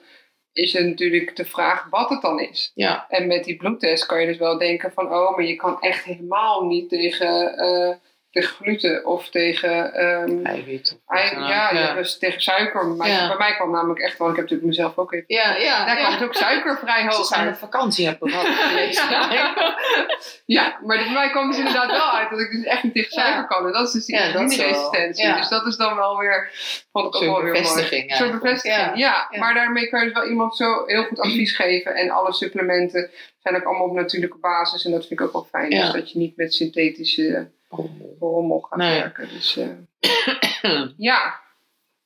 is 0.52 0.72
het 0.72 0.86
natuurlijk 0.86 1.36
de 1.36 1.44
vraag 1.44 1.86
wat 1.90 2.10
het 2.10 2.22
dan 2.22 2.40
is. 2.40 2.72
Ja. 2.74 3.06
En 3.08 3.26
met 3.26 3.44
die 3.44 3.56
bloedtest 3.56 4.06
kan 4.06 4.20
je 4.20 4.26
dus 4.26 4.38
wel 4.38 4.58
denken 4.58 4.92
van... 4.92 5.12
oh, 5.14 5.36
maar 5.36 5.44
je 5.44 5.56
kan 5.56 5.80
echt 5.80 6.04
helemaal 6.04 6.64
niet 6.66 6.88
tegen, 6.88 7.56
eh, 7.58 7.94
tegen 8.34 8.54
gluten 8.56 9.06
of 9.06 9.28
tegen... 9.28 9.92
ehm, 9.94 10.44
Eiwit. 10.46 11.00
ei- 11.06 11.30
ook. 11.36 11.48
ja, 11.48 11.72
ja. 11.72 11.94
dus 11.94 12.18
tegen 12.18 12.40
suiker. 12.40 12.86
Maar 12.86 13.08
Ja. 13.08 13.28
Bij 13.28 13.36
mij 13.36 13.54
kwam 13.54 13.70
namelijk 13.70 14.00
echt 14.00 14.18
wel... 14.18 14.28
Ik 14.28 14.34
heb 14.36 14.44
natuurlijk 14.44 14.68
mezelf 14.68 14.98
ook 14.98 15.12
even... 15.12 15.24
Ja, 15.26 15.56
ja, 15.56 15.84
Daar 15.84 15.98
ja. 15.98 16.04
kwam 16.06 16.18
dus 16.18 16.26
ook 16.28 16.34
suiker 16.34 16.78
vrij 16.78 17.00
Ze 17.10 17.16
hoog 17.16 17.26
zijn 17.26 17.40
op 17.40 17.46
uit. 17.46 17.58
vakantie 17.58 18.06
hebben 18.06 18.30
gehad. 18.30 18.46
Ja, 20.46 20.78
maar 20.86 20.96
bij 20.98 21.12
mij 21.12 21.30
kwam 21.30 21.48
dus 21.50 21.58
inderdaad 21.58 21.90
wel 21.90 22.10
uit 22.10 22.30
dat 22.30 22.40
ik 22.40 22.50
dus 22.50 22.64
echt 22.64 22.82
niet 22.82 22.92
tegen 22.94 23.16
Ja. 23.16 23.22
suiker 23.24 23.46
kan. 23.46 23.66
En 23.66 23.72
dat 23.72 23.86
is 23.86 23.92
dus 23.92 24.04
die 24.06 24.16
insulineresistentie. 24.16 25.24
ja. 25.26 25.36
Dus 25.36 25.48
dat 25.48 25.66
is 25.66 25.76
dan 25.76 25.96
wel 25.96 26.18
weer... 26.18 26.50
Vond 26.92 27.06
ik 27.06 27.14
ook 27.14 27.22
wel 27.22 27.42
weer 27.42 27.52
mooi. 27.52 27.52
bevestiging 27.62 28.00
Zo'n 28.02 28.08
eigenlijk. 28.10 28.42
bevestiging, 28.42 28.80
ja. 28.82 28.92
Ja. 28.94 29.28
Ja. 29.30 29.38
Maar 29.38 29.54
daarmee 29.54 29.88
kan 29.88 30.00
je 30.00 30.04
dus 30.06 30.14
wel 30.14 30.28
iemand 30.28 30.56
zo 30.56 30.84
heel 30.86 31.04
goed 31.04 31.20
advies 31.20 31.56
geven. 31.62 31.94
En 31.94 32.10
alle 32.10 32.32
supplementen 32.32 33.10
zijn 33.38 33.56
ook 33.56 33.64
allemaal 33.64 33.86
op 33.86 33.94
natuurlijke 33.94 34.38
basis. 34.38 34.84
En 34.84 34.90
dat 34.90 35.06
vind 35.06 35.20
ik 35.20 35.26
ook 35.26 35.32
wel 35.32 35.46
fijn. 35.50 35.70
Ja. 35.70 35.80
Dus 35.80 35.92
dat 35.92 36.12
je 36.12 36.18
niet 36.18 36.36
met 36.36 36.54
synthetische 36.54 37.50
rommel 38.20 38.60
gaat 38.60 38.78
Nee. 38.78 39.00
werken. 39.00 39.28
Dus 39.28 39.56
eh, 39.56 40.86
ja, 40.96 41.40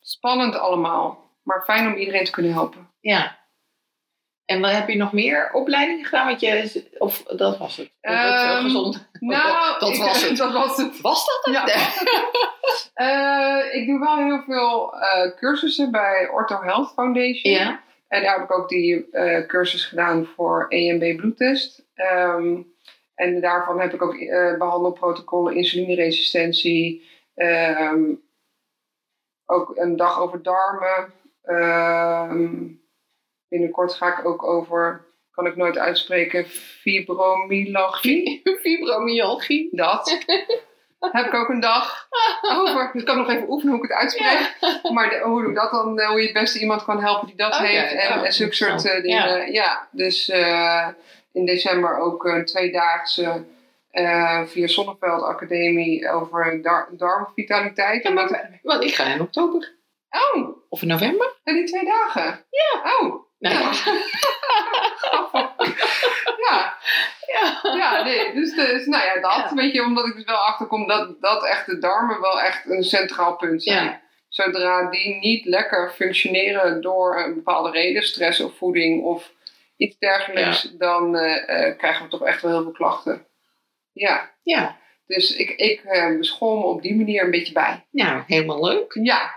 spannend 0.00 0.54
allemaal. 0.56 1.26
Maar 1.42 1.64
fijn 1.64 1.86
om 1.86 1.94
iedereen 1.94 2.24
te 2.24 2.30
kunnen 2.30 2.52
helpen. 2.52 2.90
Ja. 3.00 3.36
En 4.44 4.60
wat 4.60 4.70
heb 4.70 4.88
je 4.88 4.96
nog 4.96 5.12
meer 5.12 5.50
opleidingen 5.52 6.04
gedaan? 6.04 6.26
Want 6.26 6.40
je, 6.40 6.84
of 6.98 7.22
dat 7.22 7.58
was 7.58 7.76
het? 7.76 7.86
Of 8.00 8.12
het 8.12 8.34
Ehm, 8.34 8.62
gezond. 8.62 9.08
Nou, 9.20 9.78
dat 9.80 9.88
ik- 9.94 10.00
was 10.02 10.28
het. 10.28 10.36
Dat 10.46 10.52
was 10.52 10.76
het. 10.76 11.00
Was 11.00 11.26
dat 11.26 11.54
het? 11.54 11.54
Ja, 11.54 11.76
Eh, 12.94 13.74
ik 13.80 13.86
doe 13.86 13.98
wel 13.98 14.16
heel 14.16 14.42
veel 14.42 14.96
eh, 14.96 15.36
cursussen 15.36 15.90
bij 15.90 16.28
Ortho 16.28 16.62
Health 16.62 16.92
Foundation. 16.92 17.52
Ja. 17.54 17.80
En 18.08 18.22
daar 18.22 18.34
heb 18.34 18.44
ik 18.44 18.52
ook 18.58 18.68
die 18.68 19.08
cursus 19.46 19.84
gedaan 19.84 20.26
voor 20.36 20.66
EMB 20.68 21.16
bloedtest. 21.16 21.86
Ehm, 21.94 22.62
en 23.18 23.40
daarvan 23.40 23.80
heb 23.80 23.92
ik 23.94 24.02
ook 24.02 24.14
eh 24.14 24.58
behandelprotocollen, 24.58 25.54
insulineresistentie. 25.54 27.06
ehm, 27.34 28.04
ook 29.46 29.76
een 29.76 29.96
dag 29.96 30.20
over 30.20 30.42
darmen. 30.42 31.12
Ehm, 31.42 32.66
binnenkort 33.48 33.94
ga 33.94 34.18
ik 34.18 34.24
ook 34.26 34.42
over, 34.42 35.04
kan 35.30 35.46
ik 35.46 35.56
nooit 35.56 35.78
uitspreken, 35.78 36.44
fibromyalgie. 36.46 38.42
Fibromyalgie. 38.62 39.68
Dat. 39.72 40.18
heb 41.12 41.26
ik 41.26 41.34
ook 41.34 41.48
een 41.48 41.60
dag 41.60 42.08
over. 42.42 42.90
Dus 42.92 43.00
ik 43.02 43.06
kan 43.06 43.16
nog 43.18 43.28
even 43.30 43.50
oefenen 43.50 43.74
hoe 43.74 43.84
ik 43.84 43.90
het 43.90 43.98
uitspreek. 43.98 44.56
Maar 44.94 45.10
de- 45.10 45.20
hoe, 45.24 45.52
dat 45.54 45.70
dan, 45.70 45.98
eh, 45.98 46.08
hoe 46.08 46.18
je 46.18 46.24
het 46.24 46.32
beste 46.32 46.58
iemand 46.60 46.84
kan 46.84 47.00
helpen 47.02 47.26
die 47.26 47.36
dat 47.36 47.56
heeft. 47.56 47.92
En, 47.92 48.24
en 48.24 48.32
zulke 48.32 48.54
soort 48.54 48.84
eh, 48.84 49.02
dingen. 49.02 49.52
Ja, 49.52 49.88
dus 49.92 50.28
in 51.32 51.46
december 51.46 51.96
ook 51.98 52.24
een 52.24 52.44
tweedaagse 52.44 53.44
eh, 53.90 54.42
via 54.46 54.66
Zonneveld 54.66 55.22
Academie 55.22 56.10
over 56.10 56.62
dar 56.62 56.88
darmvitaliteit. 56.92 58.02
Ja, 58.02 58.10
maar, 58.10 58.58
want 58.62 58.84
ik 58.84 58.94
ga 58.94 59.04
in 59.04 59.20
oktober. 59.20 59.76
Oh, 60.10 60.56
Of 60.68 60.82
in 60.82 60.88
november. 60.88 61.34
ja, 61.44 61.52
die 61.52 61.64
twee 61.64 61.84
dagen. 61.84 62.44
Ja. 62.50 62.96
Oh. 63.00 63.26
Nou, 63.38 63.54
Ja. 63.54 63.72
ja. 66.48 66.76
ja. 67.26 67.60
Ja, 67.76 68.02
nee, 68.04 68.32
dus, 68.34 68.54
dus 68.54 68.86
nou 68.86 69.04
ja, 69.04 69.14
dat. 69.14 69.50
Ja. 69.50 69.54
Weet 69.54 69.72
je, 69.72 69.82
omdat 69.82 70.06
ik 70.06 70.14
dus 70.14 70.24
wel 70.24 70.36
achterkom 70.36 70.86
dat, 70.86 71.20
dat 71.20 71.44
echt 71.44 71.66
de 71.66 71.78
darmen 71.78 72.20
wel 72.20 72.40
echt 72.40 72.66
een 72.66 72.82
centraal 72.82 73.36
punt 73.36 73.62
zijn. 73.62 73.84
Ja. 73.84 74.00
Zodra 74.28 74.90
die 74.90 75.14
niet 75.14 75.44
lekker 75.44 75.90
functioneren 75.90 76.80
door 76.80 77.22
een 77.24 77.34
bepaalde 77.34 77.70
reden, 77.70 78.02
stress 78.02 78.40
of 78.40 78.56
voeding 78.56 79.04
of 79.04 79.32
iets 79.78 79.98
dergelijks, 79.98 80.62
dan 80.62 81.16
eh, 81.16 81.68
eh, 81.68 81.78
krijgen 81.78 82.04
we 82.04 82.10
toch 82.10 82.24
echt 82.24 82.42
wel 82.42 82.50
heel 82.50 82.62
veel 82.62 82.72
klachten. 82.72 83.26
Ja, 83.92 84.34
ja. 84.42 84.78
dus 85.06 85.36
ik, 85.36 85.50
ik 85.50 85.80
eh 85.80 86.16
school 86.20 86.58
me 86.58 86.64
op 86.64 86.82
die 86.82 86.96
manier 86.96 87.24
een 87.24 87.30
beetje 87.30 87.52
bij. 87.52 87.86
Nou, 87.90 88.22
helemaal 88.26 88.64
leuk. 88.64 88.98
Ja, 89.02 89.34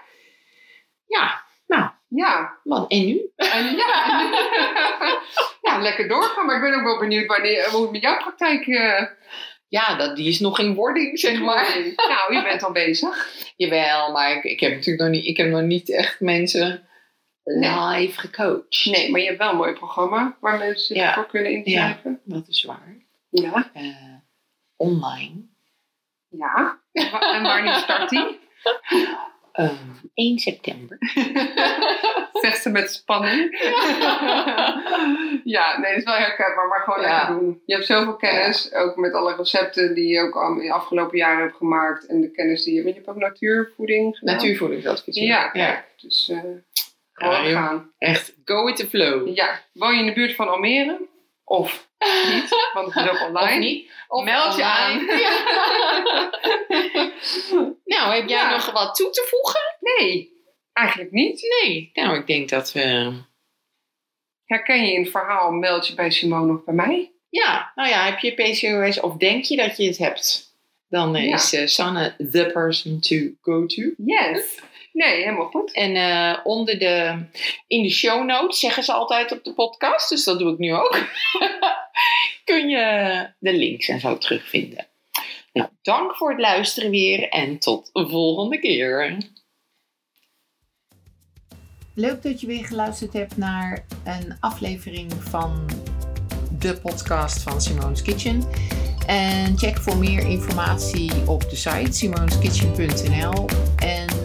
Ja. 1.06 1.50
Nou, 1.68 1.90
ja. 2.08 2.60
wat 2.64 2.92
en 2.92 3.06
nu? 3.06 3.32
En 3.36 3.76
ja, 3.76 4.30
ja, 5.68 5.82
lekker 5.82 6.08
doorgaan. 6.08 6.46
Maar 6.46 6.56
ik 6.56 6.62
ben 6.62 6.80
ook 6.80 6.84
wel 6.84 7.00
benieuwd 7.00 7.26
wanneer, 7.26 7.70
hoe 7.70 7.82
het 7.82 7.92
met 7.92 8.02
jouw 8.02 8.18
praktijk 8.18 8.66
Ja, 9.68 9.96
dat, 9.96 10.16
die 10.16 10.28
is 10.28 10.40
nog 10.40 10.60
in 10.60 10.74
wording, 10.74 11.20
zeg 11.20 11.40
maar. 11.40 11.94
Nou, 11.96 12.36
je 12.36 12.44
bent 12.44 12.64
al 12.64 12.72
bezig. 12.72 13.30
Jawel, 13.56 14.12
maar 14.12 14.32
ik, 14.36 14.44
ik 14.44 14.60
heb 14.60 14.72
natuurlijk 14.72 15.04
nog 15.04 15.10
niet, 15.10 15.26
ik 15.26 15.38
heb 15.38 15.48
nog 15.48 15.62
niet 15.62 15.92
echt 15.92 16.20
mensen 16.20 16.90
live 17.44 18.20
gecoacht. 18.20 18.86
Nee, 18.86 19.12
maar 19.12 19.20
je 19.20 19.26
hebt 19.26 19.38
wel 19.38 19.50
een 19.50 19.56
mooi 19.58 19.74
programma 19.74 20.38
waar 20.40 20.58
mensen 20.58 20.86
zich 20.86 20.98
Ja. 20.98 21.14
voor 21.14 21.26
kunnen 21.28 21.52
inschrijven. 21.52 22.20
Dat 22.24 22.48
is 22.48 22.64
waar. 22.64 22.96
Ja. 23.30 23.70
Eh, 23.74 23.84
online. 24.76 25.42
Ja. 26.30 26.80
En 26.92 27.12
wa- 27.12 27.34
En 27.36 27.44
wanneer 27.44 27.74
start 27.74 28.10
die? 28.10 28.40
Ehm, 29.52 29.76
1 30.14 30.40
september. 30.40 30.98
Zegt 32.42 32.62
ze 32.62 32.70
met 32.70 32.92
spanning. 32.92 33.50
Ja, 35.44 35.80
nee, 35.80 35.90
dat 35.90 35.98
is 36.00 36.04
wel 36.04 36.14
herkenbaar, 36.16 36.68
maar 36.68 36.80
gewoon 36.82 37.02
Ja. 37.02 37.18
lekker 37.18 37.40
doen. 37.40 37.62
Je 37.66 37.74
hebt 37.74 37.86
zoveel 37.86 38.16
kennis, 38.16 38.74
ook 38.74 38.96
met 38.96 39.14
alle 39.14 39.36
recepten 39.36 39.94
die 39.96 40.08
je 40.08 40.20
ook 40.22 40.36
al 40.36 40.52
in 40.52 40.58
de 40.68 40.72
afgelopen 40.74 41.18
jaren 41.18 41.42
hebt 41.42 41.56
gemaakt. 41.56 42.06
En 42.08 42.22
de 42.22 42.32
kennis 42.32 42.64
die 42.64 42.74
je... 42.74 42.84
Want 42.84 42.96
je 42.96 43.02
hebt 43.02 43.14
ook 43.14 43.22
natuurvoeding 43.22 44.18
gedaan. 44.18 44.36
Natuurvoedingsadviseur. 44.36 45.24
Ja, 45.24 45.48
kijk. 45.50 45.86
Dus 45.98 46.30
eh 46.30 46.40
gewoon 47.22 47.44
Ja, 47.44 47.50
joh. 47.50 47.58
gaan. 47.58 47.92
Echt, 47.98 48.34
go 48.46 48.66
with 48.66 48.76
the 48.76 48.88
flow. 48.88 49.36
Ja, 49.36 49.62
woon 49.74 49.94
je 49.94 50.00
in 50.00 50.06
de 50.06 50.14
buurt 50.14 50.36
van 50.36 50.50
Almere? 50.50 51.10
Of 51.44 51.88
niet, 52.34 52.50
want 52.74 52.94
het 52.94 53.06
is 53.06 53.12
ook 53.12 53.28
online. 53.28 53.52
Of 53.54 53.58
niet? 53.60 53.92
Of 54.08 54.24
Meld 54.24 54.56
je 54.56 54.62
online. 54.62 55.06
nou, 57.86 58.14
heb 58.16 58.30
jij 58.30 58.38
Ja. 58.40 58.50
nog 58.52 58.72
wat 58.72 58.96
toe 58.96 59.10
te 59.10 59.28
voegen? 59.30 59.62
Nee, 60.00 60.34
eigenlijk 60.74 61.12
niet. 61.12 61.42
Nee. 61.62 61.90
Nou, 61.94 62.18
ik 62.18 62.28
denk 62.28 62.50
dat 62.50 62.72
we... 62.72 63.14
Herken 64.46 64.86
je 64.86 64.94
in 64.94 65.02
het 65.02 65.12
verhaal, 65.12 65.52
meld 65.52 65.88
je 65.88 65.94
bij 65.96 66.12
Simone 66.12 66.54
of 66.54 66.64
bij 66.64 66.74
mij? 66.74 67.12
Ja, 67.30 67.72
nou 67.76 67.90
ja, 67.90 68.06
heb 68.06 68.20
je 68.20 68.32
PCOS 68.34 69.00
of 69.00 69.16
denk 69.18 69.44
je 69.44 69.56
dat 69.56 69.78
je 69.78 69.86
het 69.88 69.98
hebt? 69.98 70.50
Dan 70.88 71.16
eh, 71.16 71.28
Ja. 71.28 71.34
is 71.36 71.54
eh, 71.54 71.66
Sanne 71.68 72.16
the 72.32 72.50
person 72.54 73.00
to 73.00 73.16
go 73.42 73.66
to. 73.66 73.82
Yes. 74.06 74.60
Nee, 74.94 75.16
helemaal 75.16 75.50
goed. 75.50 75.74
En 75.74 75.96
eh, 75.96 76.40
onder 76.44 76.80
de, 76.80 77.26
in 77.68 77.84
de 77.84 77.90
show 77.90 78.26
notes 78.26 78.60
zeggen 78.60 78.84
ze 78.84 78.94
altijd 78.94 79.32
op 79.32 79.44
de 79.44 79.54
podcast, 79.54 80.10
dus 80.10 80.24
dat 80.24 80.40
doe 80.40 80.52
ik 80.52 80.58
nu 80.58 80.74
ook. 80.74 80.98
Kun 82.46 82.70
je 82.70 83.28
de 83.40 83.54
links 83.54 83.88
en 83.88 84.00
zo 84.00 84.18
terugvinden. 84.18 84.88
Nou, 85.54 85.70
dank 85.82 86.16
voor 86.16 86.30
het 86.30 86.40
luisteren 86.40 86.92
weer 86.92 87.30
en 87.30 87.60
tot 87.60 87.90
de 87.94 88.10
volgende 88.10 88.60
keer. 88.60 89.18
Leuk 91.96 92.24
dat 92.24 92.42
je 92.42 92.48
weer 92.48 92.66
geluisterd 92.66 93.14
hebt 93.14 93.38
naar 93.38 93.86
een 94.06 94.38
aflevering 94.40 95.14
van 95.14 95.70
de 96.60 96.80
podcast 96.82 97.44
van 97.44 97.62
Simone's 97.62 98.02
Kitchen. 98.02 98.44
En 99.08 99.58
check 99.58 99.78
voor 99.78 99.98
meer 99.98 100.28
informatie 100.28 101.12
op 101.28 101.50
de 101.50 101.56
site 101.56 101.92
simoneskitchen.nl. 101.92 103.50
En 103.76 104.21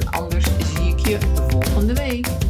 je 1.06 1.18
volgende 1.48 1.94
week. 1.94 2.45